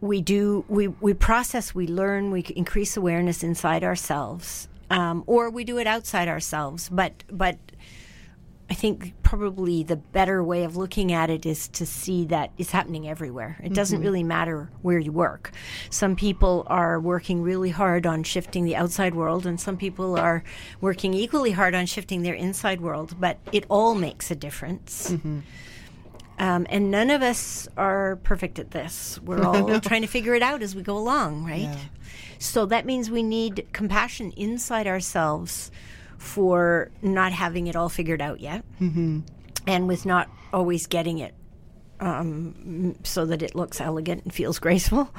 [0.00, 5.62] we do we we process we learn we increase awareness inside ourselves um, or we
[5.62, 7.58] do it outside ourselves but but
[8.70, 12.70] I think probably the better way of looking at it is to see that it's
[12.70, 13.58] happening everywhere.
[13.64, 15.50] It doesn't really matter where you work.
[15.90, 20.44] Some people are working really hard on shifting the outside world, and some people are
[20.80, 25.10] working equally hard on shifting their inside world, but it all makes a difference.
[26.40, 29.20] Um, and none of us are perfect at this.
[29.22, 31.76] We're all trying to figure it out as we go along, right?
[32.38, 35.70] So that means we need compassion inside ourselves
[36.16, 39.20] for not having it all figured out yet, mm-hmm.
[39.66, 41.34] and with not always getting it
[42.00, 45.10] um, so that it looks elegant and feels graceful.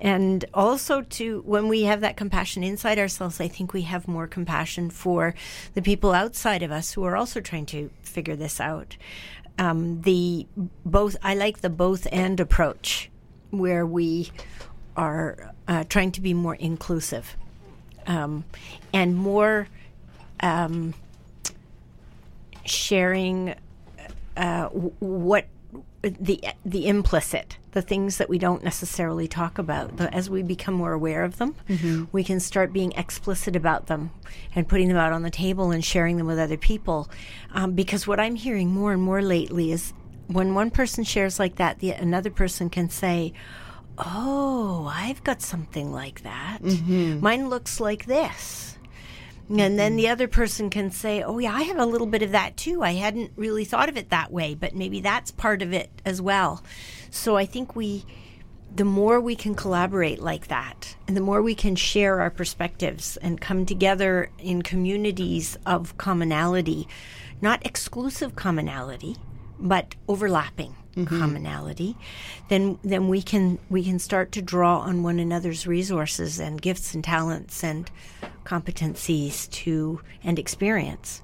[0.00, 4.26] And also, to when we have that compassion inside ourselves, I think we have more
[4.26, 5.34] compassion for
[5.74, 8.96] the people outside of us who are also trying to figure this out.
[9.58, 10.46] Um, the
[10.84, 13.10] both, I like the both and approach,
[13.50, 14.32] where we
[14.96, 17.36] are uh, trying to be more inclusive
[18.06, 18.44] um,
[18.92, 19.68] and more
[20.40, 20.94] um,
[22.64, 23.54] sharing
[24.36, 25.46] uh, what
[26.02, 29.96] the the implicit, the things that we don't necessarily talk about.
[29.96, 32.04] But as we become more aware of them, mm-hmm.
[32.12, 34.10] we can start being explicit about them
[34.54, 37.10] and putting them out on the table and sharing them with other people.
[37.52, 39.92] Um, because what I'm hearing more and more lately is
[40.26, 43.32] when one person shares like that, the another person can say.
[43.98, 46.60] Oh, I've got something like that.
[46.62, 47.20] Mm-hmm.
[47.20, 48.78] Mine looks like this.
[49.50, 49.96] And then mm-hmm.
[49.96, 52.82] the other person can say, Oh, yeah, I have a little bit of that too.
[52.82, 56.22] I hadn't really thought of it that way, but maybe that's part of it as
[56.22, 56.62] well.
[57.12, 58.04] So I think we,
[58.74, 63.18] the more we can collaborate like that, and the more we can share our perspectives
[63.18, 66.88] and come together in communities of commonality,
[67.42, 69.16] not exclusive commonality,
[69.60, 71.18] but overlapping mm-hmm.
[71.18, 71.96] commonality,
[72.48, 76.94] then then we can we can start to draw on one another's resources and gifts
[76.94, 77.90] and talents and
[78.44, 81.20] competencies to and experience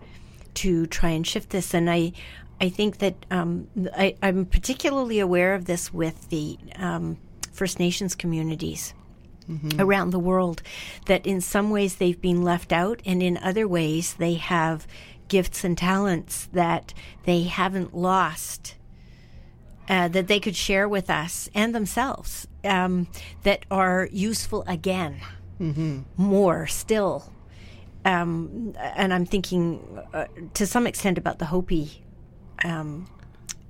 [0.53, 1.73] to try and shift this.
[1.73, 2.13] And I
[2.61, 7.19] I think that um, I, I'm particularly aware of this with the um,
[7.53, 8.95] First Nations communities
[9.81, 10.61] around the world
[11.07, 14.87] that in some ways they've been left out and in other ways they have
[15.29, 16.93] gifts and talents that
[17.25, 18.75] they haven't lost
[19.89, 23.07] uh, that they could share with us and themselves um,
[23.45, 25.17] that are useful again
[26.19, 27.33] more still.
[28.05, 29.81] Um, and i'm thinking
[30.15, 32.05] uh, to some extent about the hopi
[32.65, 33.07] um,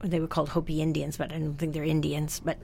[0.02, 2.58] they were called Hopi Indians, but I don't think they're Indians, but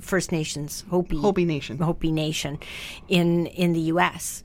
[0.00, 1.78] First Nations Hopi Hopi Nation.
[1.78, 2.58] Hopi Nation
[3.08, 4.44] in in the U.S.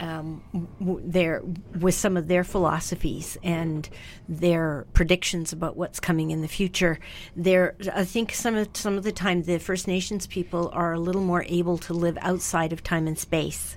[0.00, 0.42] Um,
[0.80, 1.42] w- there
[1.78, 3.88] with some of their philosophies and
[4.28, 6.98] their predictions about what's coming in the future.
[7.36, 10.98] There, I think some of some of the time the First Nations people are a
[10.98, 13.76] little more able to live outside of time and space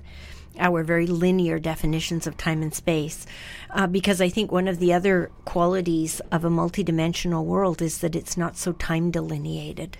[0.58, 3.26] our very linear definitions of time and space.
[3.70, 8.16] Uh, because I think one of the other qualities of a multidimensional world is that
[8.16, 9.96] it's not so time delineated.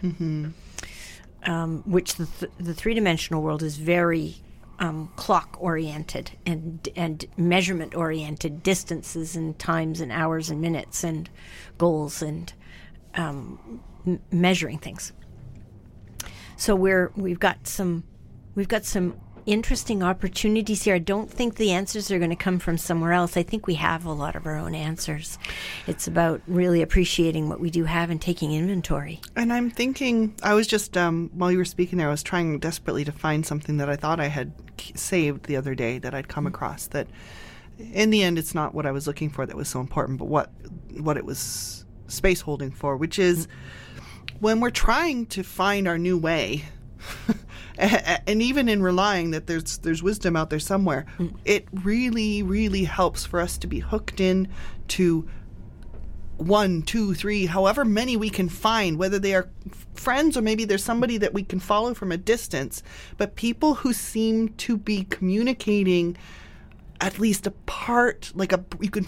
[1.45, 4.37] Um, which the, th- the three dimensional world is very
[4.81, 11.29] um, clock oriented and and measurement oriented, distances and times and hours and minutes and
[11.79, 12.53] goals and
[13.15, 15.13] um, m- measuring things.
[16.57, 18.05] So we're we've got some
[18.55, 19.19] we've got some
[19.49, 20.95] interesting opportunities here.
[20.95, 23.37] I don't think the answers are going to come from somewhere else.
[23.37, 25.39] I think we have a lot of our own answers.
[25.87, 29.21] It's about really appreciating what we do have and taking inventory.
[29.35, 32.59] And I'm thinking, I was just, um, while you were speaking there, I was trying
[32.59, 34.53] desperately to find something that I thought I had
[34.95, 37.09] saved the other day that I'd come across that
[37.79, 40.27] in the end it's not what I was looking for that was so important, but
[40.27, 40.51] what
[40.99, 43.49] what it was space holding for, which is
[44.41, 46.65] when we're trying to find our new way
[48.27, 51.33] and even in relying that there's there's wisdom out there somewhere, mm.
[51.45, 54.49] it really, really helps for us to be hooked in
[54.89, 55.29] to
[56.39, 59.49] one, two, three, however many we can find, whether they are
[59.95, 62.83] friends or maybe there's somebody that we can follow from a distance,
[63.17, 66.17] but people who seem to be communicating
[67.01, 69.07] at least a part, like a you can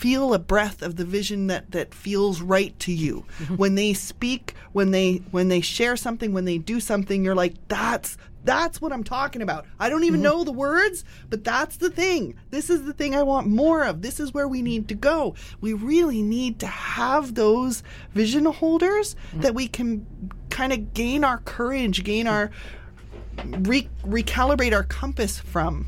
[0.00, 3.20] feel a breath of the vision that that feels right to you
[3.56, 7.22] when they speak, when they when they share something, when they do something.
[7.22, 9.66] You're like, that's that's what I'm talking about.
[9.78, 10.24] I don't even mm-hmm.
[10.24, 12.34] know the words, but that's the thing.
[12.48, 14.00] This is the thing I want more of.
[14.00, 15.34] This is where we need to go.
[15.60, 17.82] We really need to have those
[18.14, 19.42] vision holders mm.
[19.42, 20.06] that we can
[20.48, 22.50] kind of gain our courage, gain our
[23.44, 25.86] re- recalibrate our compass from.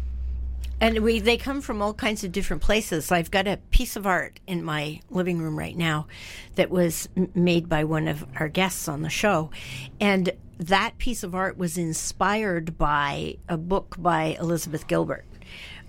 [0.83, 3.13] And we they come from all kinds of different places.
[3.13, 6.09] I've got a piece of art in my living room right now
[6.57, 9.53] that was made by one of our guests on the show.
[10.01, 15.25] And that piece of art was inspired by a book by Elizabeth Gilbert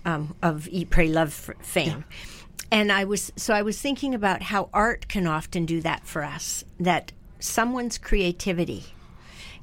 [0.05, 2.05] um, of Eat, Pray, Love fame.
[2.71, 6.23] And I was so I was thinking about how art can often do that for
[6.23, 6.63] us.
[6.79, 8.83] That someone's creativity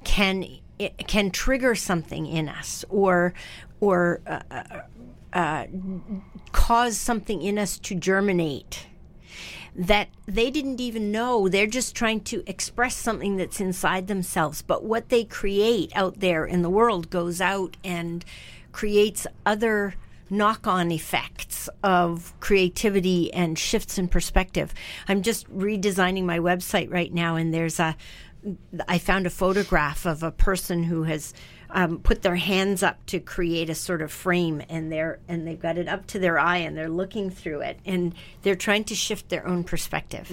[0.03, 0.45] can
[0.81, 3.33] it can trigger something in us or
[3.81, 4.41] or uh,
[5.33, 5.67] uh,
[6.53, 8.87] cause something in us to germinate
[9.75, 11.49] that they didn't even know.
[11.49, 14.63] They're just trying to express something that's inside themselves.
[14.63, 18.25] But what they create out there in the world goes out and
[18.73, 19.95] creates other
[20.29, 24.73] knock-on effects of creativity and shifts in perspective.
[25.09, 27.97] I'm just redesigning my website right now and there's a
[28.89, 31.35] I found a photograph of a person who has
[31.73, 35.61] um, put their hands up to create a sort of frame, and they're and they've
[35.61, 38.95] got it up to their eye, and they're looking through it, and they're trying to
[38.95, 40.31] shift their own perspective.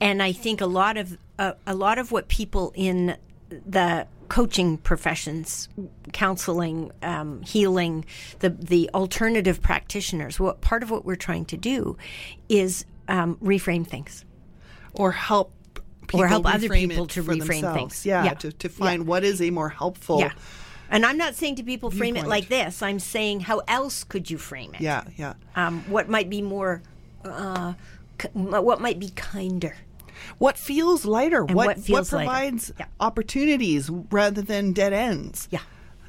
[0.00, 3.16] And I think a lot of uh, a lot of what people in
[3.48, 5.68] the coaching professions,
[6.12, 8.04] counseling, um, healing,
[8.40, 11.96] the the alternative practitioners, what part of what we're trying to do
[12.48, 14.24] is um, reframe things.
[14.94, 15.52] or help
[16.14, 17.76] Or help other people to reframe themselves.
[17.78, 18.06] things.
[18.06, 18.34] Yeah, Yeah.
[18.34, 20.20] to, to find what is a more helpful.
[20.20, 20.32] Yeah.
[20.90, 22.80] And I'm not saying to people frame it like this.
[22.82, 24.80] I'm saying how else could you frame it?
[24.80, 25.34] Yeah, yeah.
[25.56, 26.80] Um, what might be more,
[27.24, 27.72] uh,
[28.32, 29.74] what might be kinder?
[30.38, 31.44] What feels lighter?
[31.44, 32.26] what what feels lighter.
[32.28, 32.86] provides Yeah.
[33.00, 35.48] opportunities rather than dead ends?
[35.50, 35.60] Yeah.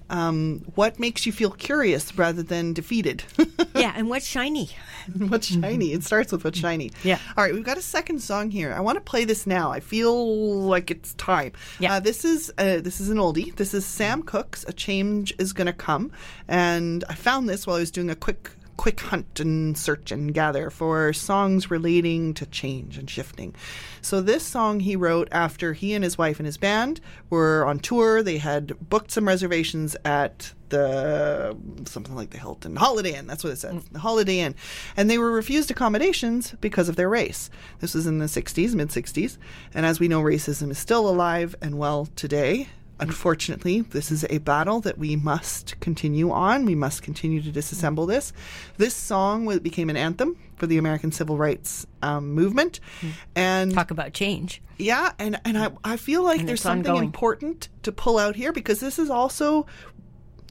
[0.10, 3.24] Um, what makes you feel curious rather than defeated?
[3.76, 3.93] yeah.
[3.95, 4.70] And what's shiny?
[5.18, 5.93] what's shiny?
[5.93, 6.91] It starts with what's shiny.
[7.03, 7.20] Yeah.
[7.36, 8.74] All right, we've got a second song here.
[8.74, 9.72] I want to play this now.
[9.72, 11.51] I feel like it's time.
[11.80, 11.95] Yeah.
[11.95, 13.55] Uh, this is uh, this is an oldie.
[13.55, 16.12] This is Sam Cooke's "A Change Is Gonna Come,"
[16.47, 20.34] and I found this while I was doing a quick quick hunt and search and
[20.34, 23.53] gather for songs relating to change and shifting.
[24.01, 27.80] So this song he wrote after he and his wife and his band were on
[27.80, 28.23] tour.
[28.23, 33.28] They had booked some reservations at the something like the Hilton Holiday Inn.
[33.28, 33.89] That's what it said, mm.
[33.91, 34.55] the Holiday Inn,
[34.95, 37.49] and they were refused accommodations because of their race.
[37.80, 39.38] This was in the '60s, mid '60s,
[39.73, 42.67] and as we know, racism is still alive and well today.
[42.99, 46.65] Unfortunately, this is a battle that we must continue on.
[46.65, 48.07] We must continue to disassemble mm.
[48.07, 48.33] this.
[48.77, 53.11] This song became an anthem for the American Civil Rights um, movement, mm.
[53.35, 54.61] and Talk about change.
[54.77, 57.05] yeah, and and I I feel like And there's something ongoing.
[57.05, 59.67] important to pull out here because this is also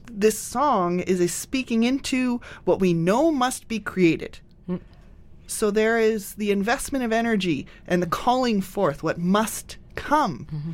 [0.09, 4.39] this song is a speaking into what we know must be created.
[4.69, 4.79] Mm.
[5.47, 10.71] So there is the investment of energy and the calling forth what must come, mm-hmm.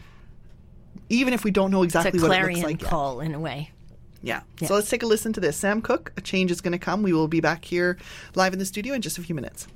[1.10, 2.82] Even if we don't know exactly what it looks like.
[2.82, 2.90] yet.
[2.90, 3.72] call in a way.
[4.22, 4.42] Yeah.
[4.66, 5.58] So let's take a listen to this.
[5.58, 7.04] Sam Cooke, a change is going to come.
[7.04, 7.98] We will be back here
[8.36, 9.68] live in the studio in just a few minutes.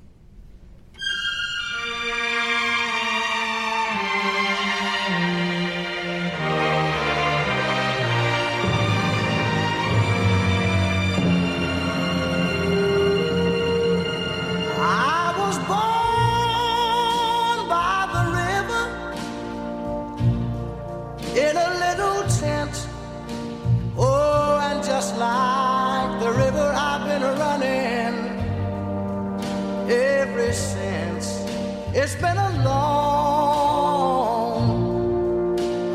[32.00, 33.88] It's been a long,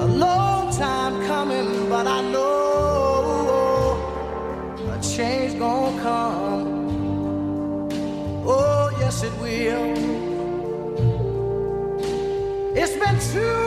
[0.01, 3.95] a long time coming, but I know
[4.91, 6.67] a change gonna come.
[8.45, 9.93] Oh, yes, it will.
[12.75, 13.62] It's been too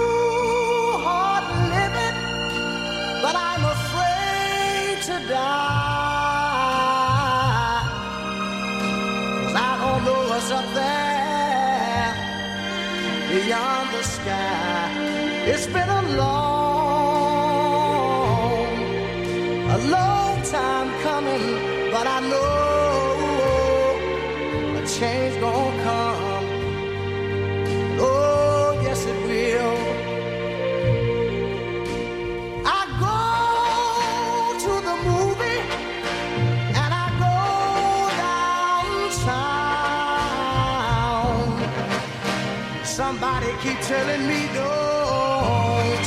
[13.37, 14.91] beyond the sky.
[15.53, 16.77] It's been a long,
[19.77, 21.45] a long time coming,
[43.19, 46.07] Somebody keep telling me don't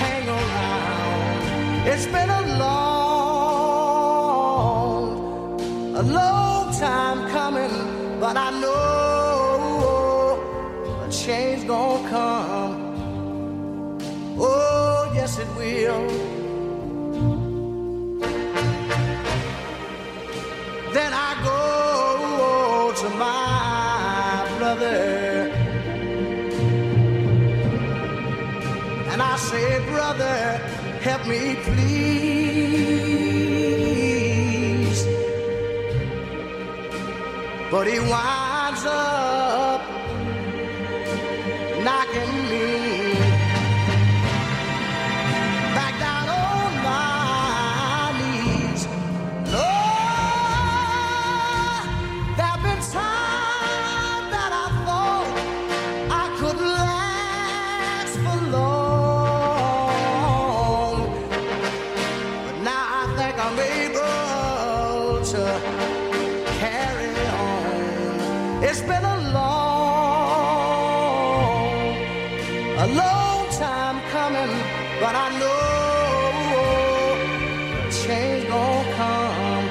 [0.00, 1.86] hang around.
[1.86, 3.60] It's been a long,
[5.96, 7.70] a long time coming,
[8.20, 10.40] but I know
[11.06, 12.74] a change gonna come.
[14.38, 16.27] Oh, yes, it will.
[30.08, 30.58] Say, brother,
[31.00, 32.08] help me please.
[37.70, 38.37] But he winds
[72.80, 74.50] a long time coming,
[75.00, 75.98] but I know
[77.90, 79.68] change gonna come.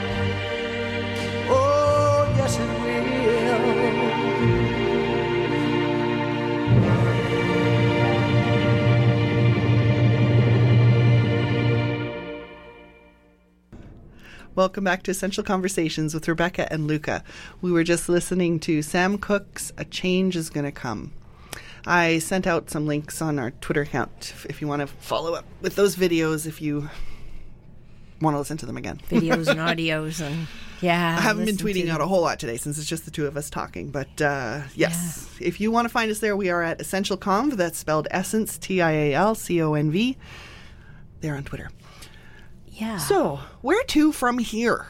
[1.50, 2.98] Oh, yes, it will.
[14.54, 17.24] Welcome back to Essential Conversations with Rebecca and Luca.
[17.62, 21.14] We were just listening to Sam Cooke's A Change is Gonna Come.
[21.88, 25.46] I sent out some links on our Twitter account if- you want to follow up
[25.62, 26.90] with those videos if you
[28.22, 29.00] want to listen to them again.
[29.10, 30.48] Videos and audios and
[30.82, 31.16] yeah.
[31.18, 33.38] I haven't been tweeting out a whole lot today since it's just the two of
[33.38, 33.90] us talking.
[33.90, 37.54] But uh, yes, if you want to find us there, we are at Essential Conv.
[37.54, 40.18] That's spelled Essence, T I A L C O N V.
[41.22, 41.70] They're on Twitter.
[42.68, 42.98] Yeah.
[42.98, 44.86] So, where to from here?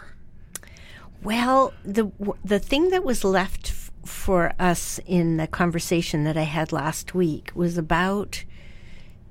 [1.23, 2.11] Well, the
[2.43, 3.67] the thing that was left
[4.07, 8.43] for us in the conversation that I had last week was about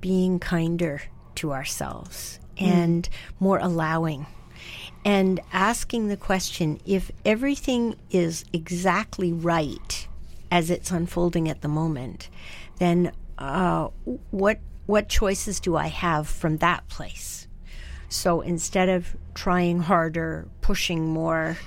[0.01, 1.03] being kinder
[1.35, 3.07] to ourselves and
[3.39, 4.25] more allowing
[5.05, 10.07] and asking the question if everything is exactly right
[10.51, 12.29] as it's unfolding at the moment,
[12.79, 13.87] then uh,
[14.31, 17.47] what what choices do I have from that place?
[18.09, 21.57] So instead of trying harder, pushing more,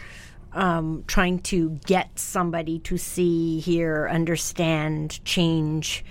[0.53, 6.05] um, trying to get somebody to see, hear, understand, change,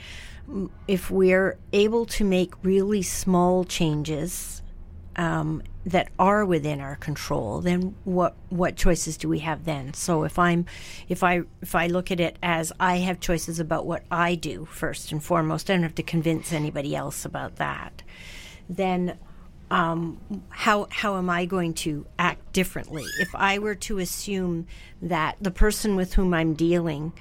[0.88, 4.62] if we're able to make really small changes
[5.16, 9.94] um, that are within our control, then what what choices do we have then?
[9.94, 10.66] So if I'm
[11.08, 14.66] if I if I look at it as I have choices about what I do
[14.66, 18.02] first and foremost, I don't have to convince anybody else about that.
[18.70, 19.18] Then
[19.70, 20.20] um,
[20.50, 23.06] how how am I going to act differently.
[23.20, 24.68] If I were to assume
[25.02, 27.14] that the person with whom I'm dealing,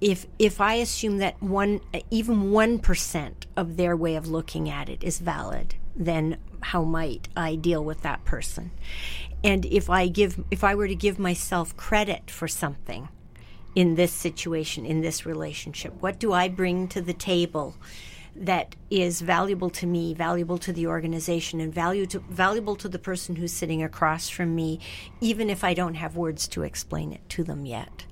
[0.00, 4.88] if if I assume that one even one percent of their way of looking at
[4.88, 8.70] it is valid, then how might I deal with that person?
[9.42, 13.08] And if I give if I were to give myself credit for something
[13.74, 17.76] in this situation, in this relationship, what do I bring to the table?
[18.36, 22.98] That is valuable to me, valuable to the organization, and value to, valuable to the
[22.98, 24.80] person who's sitting across from me,
[25.20, 28.04] even if I don't have words to explain it to them yet.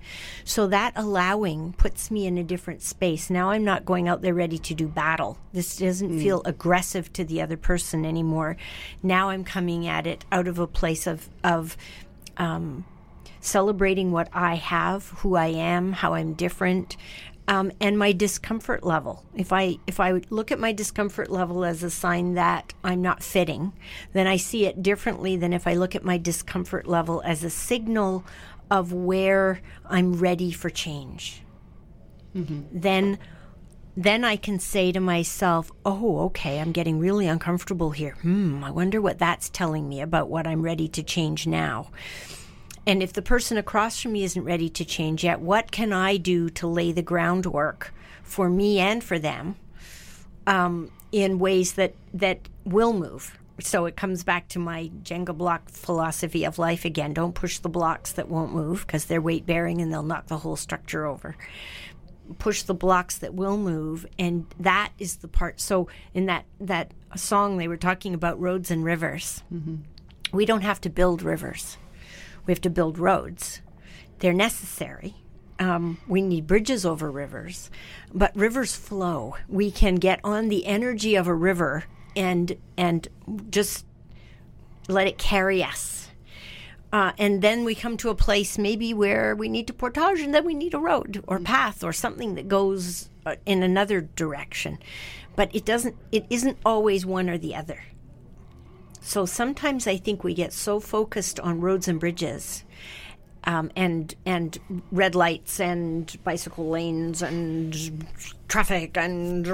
[0.45, 3.31] So that allowing puts me in a different space.
[3.31, 5.39] Now I'm not going out there ready to do battle.
[5.53, 8.57] This doesn't feel aggressive to the other person anymore.
[9.03, 11.77] Now I'm coming at it out of a place of of
[12.37, 12.85] um,
[13.41, 16.97] celebrating what I have, who I am, how I'm different,
[17.49, 19.25] um, and my discomfort level.
[19.35, 23.23] If I if I look at my discomfort level as a sign that I'm not
[23.23, 23.73] fitting,
[24.13, 27.51] then I see it differently than if I look at my discomfort level as a
[27.51, 28.25] signal
[28.71, 31.43] of where I'm ready for change.
[32.71, 33.19] Then
[33.97, 38.17] then I can say to myself, oh, okay, I'm getting really uncomfortable here.
[38.21, 41.91] Hmm, I wonder what that's telling me about what I'm ready to change now.
[42.89, 46.17] And if the person across from me isn't ready to change yet, what can I
[46.17, 49.57] do to lay the groundwork for me and for them
[50.47, 53.39] um, in ways that, that will move?
[53.61, 57.13] So it comes back to my Jenga block philosophy of life again.
[57.13, 60.39] Don't push the blocks that won't move because they're weight bearing and they'll knock the
[60.39, 61.37] whole structure over
[62.39, 66.93] push the blocks that will move and that is the part so in that that
[67.17, 69.43] song they were talking about roads and rivers
[70.31, 71.79] we don't have to build rivers
[72.49, 73.61] we have to build roads.
[74.19, 75.15] They're necessary.
[75.61, 77.71] Um, we need bridges over rivers
[78.13, 79.37] but rivers flow.
[79.49, 81.85] We can get on the energy of a river
[82.17, 83.09] and and
[83.51, 83.85] just
[84.89, 86.09] let it carry us.
[86.91, 90.33] Uh, and then we come to a place maybe where we need to portage and
[90.33, 94.79] then we need a road or path or something that goes uh, in another direction.
[95.37, 97.83] But it doesn't it isn't always one or the other
[99.01, 102.65] so sometimes i think we get so focused on roads and bridges
[103.45, 104.59] um, and and
[104.93, 108.07] red lights and bicycle lanes and
[108.49, 109.47] traffic and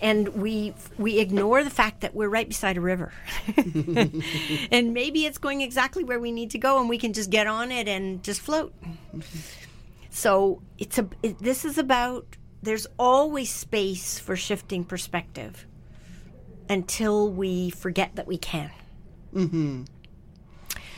[0.00, 3.12] and we we ignore the fact that we're right beside a river.
[4.70, 7.46] And maybe it's going exactly where we need to go and we can just get
[7.46, 8.74] on it and just float.
[10.10, 15.66] So it's a it, this is about there's always space for shifting perspective
[16.68, 18.70] until we forget that we can.
[19.34, 19.84] Mm-hmm.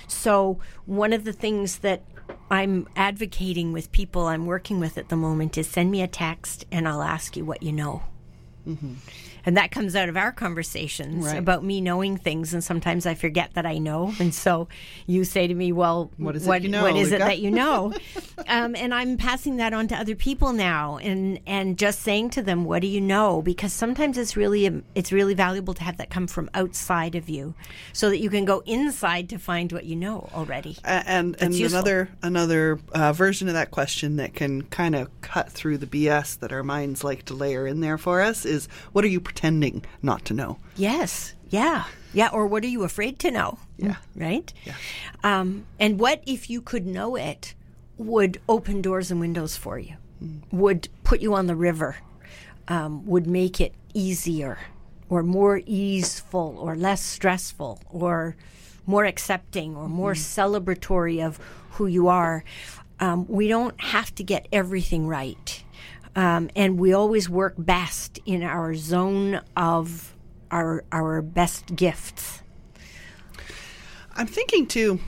[0.07, 2.03] So, one of the things that
[2.51, 6.65] I'm advocating with people I'm working with at the moment is send me a text
[6.71, 8.03] and I'll ask you what you know.
[8.67, 8.95] Mm-hmm.
[9.47, 11.39] And that comes out of our conversations Right.
[11.39, 14.13] about me knowing things, and sometimes I forget that I know.
[14.19, 14.67] And so
[15.07, 17.51] you say to me, "Well, What is it you know, what is it that you
[17.53, 17.93] know?"
[18.49, 22.43] um, and I'm passing that on to other people now, and and just saying to
[22.43, 25.97] them, "What do you know?" Because sometimes it's really um, it's really valuable to have
[25.99, 27.55] that come from outside of you,
[27.93, 30.77] so that you can go inside to find what you know already.
[30.85, 31.79] And and useful.
[31.79, 36.39] another another uh, version of that question that can kind of cut through the BS
[36.41, 39.85] that our minds like to layer in there for us is what are you pretending
[40.03, 40.59] not to know?
[40.77, 41.35] Yes.
[41.51, 41.85] Yeah.
[42.15, 42.31] Yeah.
[42.33, 43.59] Or what are you afraid to know?
[43.77, 43.97] Yeah.
[44.17, 44.53] Right?
[44.65, 44.75] Yeah.
[45.23, 47.55] Um, and what if you could know it
[47.99, 49.97] would open doors and windows for you,
[50.51, 51.97] would put you on the river,
[52.69, 54.59] um, would make it easier
[55.11, 58.37] or more easeful or less stressful or
[58.87, 61.39] more accepting or more celebratory of
[61.73, 62.43] who you are.
[63.01, 65.63] Um, we don't have to get everything right.
[66.17, 70.17] Um, and we always work best in our zone of
[70.51, 72.43] our our best gifts.
[74.15, 74.99] I'm thinking too,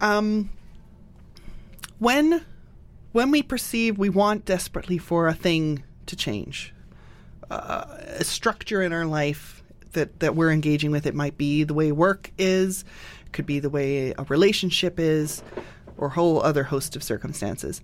[0.00, 0.50] um,
[1.98, 2.44] when
[3.10, 6.72] when we perceive we want desperately for a thing to change,
[7.50, 7.84] uh,
[8.18, 11.90] a structure in our life that that we're engaging with, it might be the way
[11.90, 12.84] work is,
[13.32, 15.42] could be the way a relationship is,
[15.96, 17.82] or a whole other host of circumstances.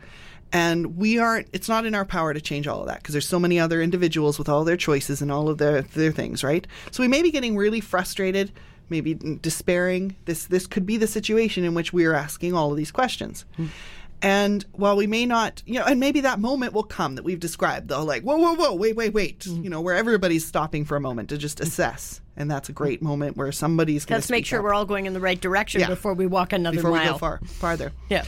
[0.52, 3.28] And we aren't, it's not in our power to change all of that because there's
[3.28, 6.66] so many other individuals with all their choices and all of their, their things, right?
[6.90, 8.50] So we may be getting really frustrated,
[8.88, 10.16] maybe despairing.
[10.24, 13.44] This, this could be the situation in which we are asking all of these questions.
[13.56, 13.66] Hmm.
[14.22, 17.40] And while we may not, you know, and maybe that moment will come that we've
[17.40, 19.62] described, though, like, whoa, whoa, whoa, wait, wait, wait, hmm.
[19.62, 22.20] you know, where everybody's stopping for a moment to just assess.
[22.36, 25.06] And that's a great moment where somebody's going to Let's make sure we're all going
[25.06, 25.88] in the right direction Yeah.
[25.88, 27.04] before we walk another before mile.
[27.04, 27.92] we go far farther.
[28.08, 28.24] Yeah.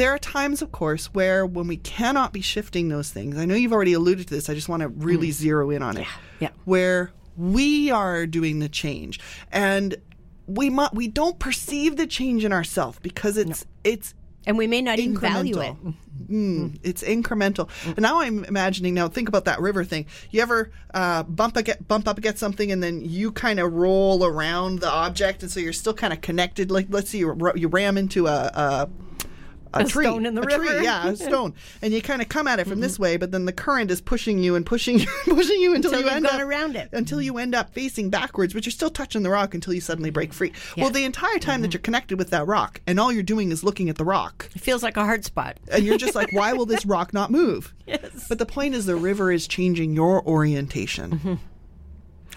[0.00, 3.54] There are times, of course, where when we cannot be shifting those things, I know
[3.54, 6.06] you've already alluded to this, I just want to really zero in on it.
[6.38, 6.48] yeah.
[6.64, 9.20] Where we are doing the change.
[9.52, 9.96] And
[10.46, 14.14] we mu- we don't perceive the change in ourselves because it's it's
[14.46, 15.76] And we may not even value it.
[16.30, 17.68] Mm, it's incremental.
[17.84, 18.94] And now I'm imagining.
[18.94, 20.06] Now think about that river thing.
[20.30, 24.24] You ever uh, bump ag- bump up against something and then you kind of roll
[24.24, 26.70] around the object, and so you're still kind of connected.
[26.70, 28.50] Like let's say you, you ram into a.
[28.54, 28.88] a
[29.74, 30.66] a, A tree, stone in the a river.
[30.66, 33.02] tree, yeah, a stone, and you kind of come at it from this mm-hmm.
[33.02, 36.06] way, but then the current is pushing you and pushing you, pushing you until, Until
[36.10, 36.88] you end up around it.
[36.92, 40.10] until you end up facing backwards, but you're still touching the rock until you suddenly
[40.10, 40.52] break free.
[40.76, 40.84] Yeah.
[40.84, 41.72] Well, the entire time that mm-hmm.
[41.74, 44.60] you're connected with that rock, and all you're doing is looking at the rock, It
[44.60, 45.58] feels like a hard spot.
[45.70, 47.74] and you're just like, why will this rock not move?
[47.86, 48.26] Yes.
[48.28, 51.10] But the point is, the river is changing your orientation.
[51.10, 51.34] Mm-hmm.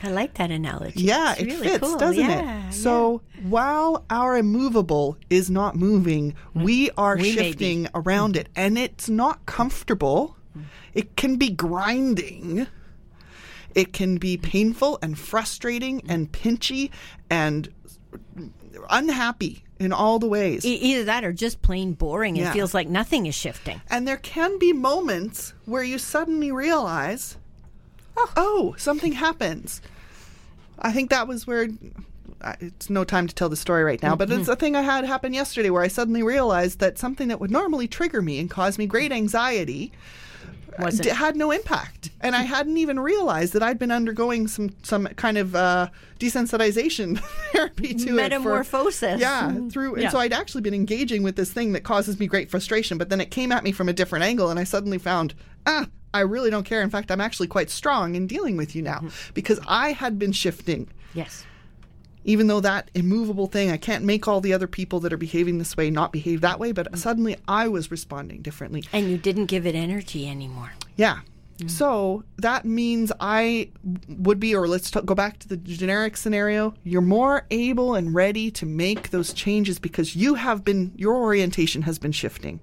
[0.03, 1.01] I like that analogy.
[1.01, 1.97] Yeah, It's it really fits, cool.
[1.97, 2.73] doesn't Yeah, it?
[2.73, 9.09] So while our immovable is not moving, we are We shifting around it, and it's
[9.09, 10.35] not comfortable.
[10.57, 10.67] Mm-hmm.
[10.93, 12.67] It can be grinding.
[13.73, 16.11] It can be painful and frustrating mm-hmm.
[16.11, 16.91] and pinchy
[17.29, 17.69] and
[18.89, 20.65] unhappy in all the ways.
[20.65, 22.35] Either that or just plain boring.
[22.35, 22.49] Yeah.
[22.49, 23.81] It feels like nothing is shifting.
[23.89, 27.37] And there can be moments where you suddenly realize,
[28.15, 28.31] Oh.
[28.35, 29.81] oh, something happens.
[30.79, 31.67] I think that was where
[32.59, 34.51] it's no time to tell the story right now, but it's mm-hmm.
[34.51, 37.87] a thing I had happen yesterday where I suddenly realized that something that would normally
[37.87, 39.91] trigger me and cause me great anxiety
[40.79, 41.15] Was d- it?
[41.15, 45.37] had no impact, and I hadn't even realized that I'd been undergoing some some kind
[45.37, 45.87] of uh,
[46.19, 47.19] desensitization
[47.51, 48.07] therapy to it.
[48.09, 49.19] for- Metamorphosis.
[49.19, 50.09] yeah, through, and Yeah.
[50.09, 53.21] so I'd actually been engaging with this thing that causes me great frustration, but then
[53.21, 55.33] it came at me from a different angle, and I suddenly found,
[55.65, 56.81] ah, I really don't care.
[56.81, 59.31] In fact, I'm actually quite strong in dealing with you now Mm-hmm.
[59.33, 61.45] because I had been shifting Yes.
[62.25, 65.57] Even though that immovable thing, I can't make all the other people that are behaving
[65.57, 68.83] this way not behave that way, but suddenly I was responding differently.
[68.93, 70.73] And you didn't give it energy anymore.
[70.95, 71.19] Yeah.
[71.59, 71.69] Mm.
[71.69, 73.69] So that means I
[74.07, 76.73] would be, or let's t- go back to the generic scenario.
[76.83, 81.83] You're more able and ready to make those changes because you have been, your orientation
[81.83, 82.59] has been shifting.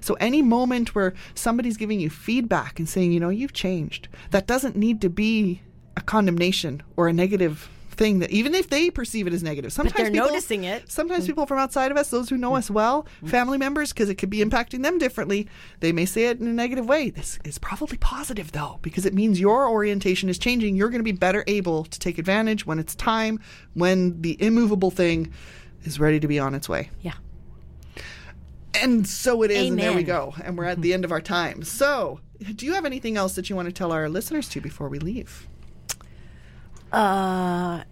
[0.00, 4.46] So any moment where somebody's giving you feedback and saying, you know, you've changed, that
[4.46, 5.62] doesn't need to be
[5.96, 7.68] a condemnation or a negative
[7.98, 10.90] thing that even if they perceive it as negative sometimes they're people, noticing it.
[10.90, 11.28] sometimes mm.
[11.28, 13.28] people from outside of us those who know us well mm.
[13.28, 15.46] family members because it could be impacting them differently
[15.80, 17.10] they may say it in a negative way.
[17.10, 20.76] This is probably positive though because it means your orientation is changing.
[20.76, 23.40] You're going to be better able to take advantage when it's time
[23.74, 25.32] when the immovable thing
[25.84, 26.90] is ready to be on its way.
[27.00, 27.14] Yeah.
[28.74, 30.82] and so it is and there we go and we're at mm-hmm.
[30.82, 31.62] the end of our time.
[31.62, 32.20] So
[32.54, 34.98] do you have anything else that you want to tell our listeners to before we
[34.98, 35.48] leave
[36.92, 37.82] Uh,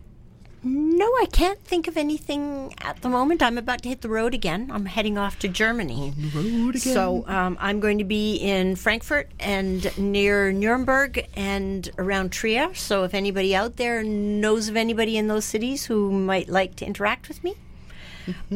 [0.63, 3.43] no, I can't think of anything at the moment.
[3.43, 4.69] I'm about to hit the road again.
[4.73, 6.13] I'm heading off to Germany.
[6.35, 6.95] road again.
[6.95, 12.75] So um, I'm going to be in Frankfurt and near Nuremberg and around Trier.
[12.75, 16.87] So if anybody out there knows of anybody in those cities who might like to
[16.87, 17.55] interact with me,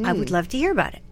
[0.05, 1.03] I would love to hear about it.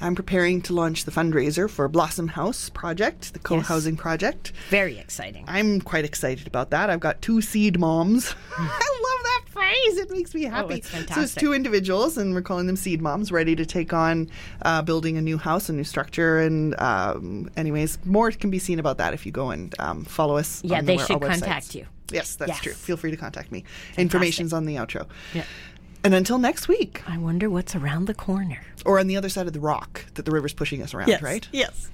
[0.00, 4.52] I'm preparing to launch the fundraiser for Blossom House project, the co-housing project.
[4.70, 5.44] Very exciting.
[5.48, 6.88] I'm quite excited about that.
[6.88, 8.32] I've got two seed moms.
[8.56, 9.96] I love that phrase.
[9.98, 10.74] It makes me happy.
[10.74, 11.14] Oh, it's fantastic.
[11.16, 14.30] So it's two individuals, and we're calling them seed moms, ready to take on
[14.62, 16.38] uh, building a new house, a new structure.
[16.40, 20.36] And um, anyways, more can be seen about that if you go and um, follow
[20.36, 20.62] us.
[20.62, 21.86] Yeah, on they the- should contact you.
[22.10, 22.60] Yes, that's Yes.
[22.60, 22.72] true.
[22.72, 23.64] Feel free to contact me.
[23.98, 25.06] Information's on the outro.
[25.34, 25.44] Yeah.
[26.04, 28.60] And until next week, I wonder what's around the corner.
[28.84, 31.46] or on the other side of the rock that the river's pushing us around, right?
[31.52, 31.88] Yes.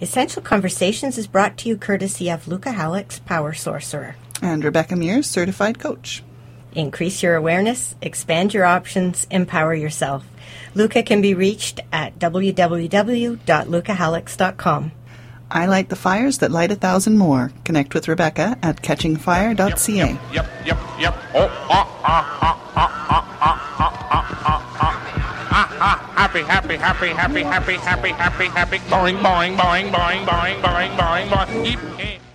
[0.00, 4.14] Essential Conversations is brought to you courtesy of Luca Halleck's Power Sorcerer.
[4.42, 6.22] And Rebecca Mears, certified coach.
[6.74, 10.26] Increase your awareness, expand your options, empower yourself.
[10.74, 14.92] Luca can be reached at www.lucahallux.com.
[15.50, 17.52] I light the fires that light a thousand more.
[17.64, 20.18] Connect with Rebecca at catchingfire.ca.
[20.32, 21.14] Yep, yep, yep.
[21.34, 22.65] Oh, ah, ah, ah,
[26.36, 28.78] Happy, happy, happy, happy, happy, happy, happy, happy.
[28.90, 32.25] Boing, boing, boing, boing, boing, boing, boing, boing.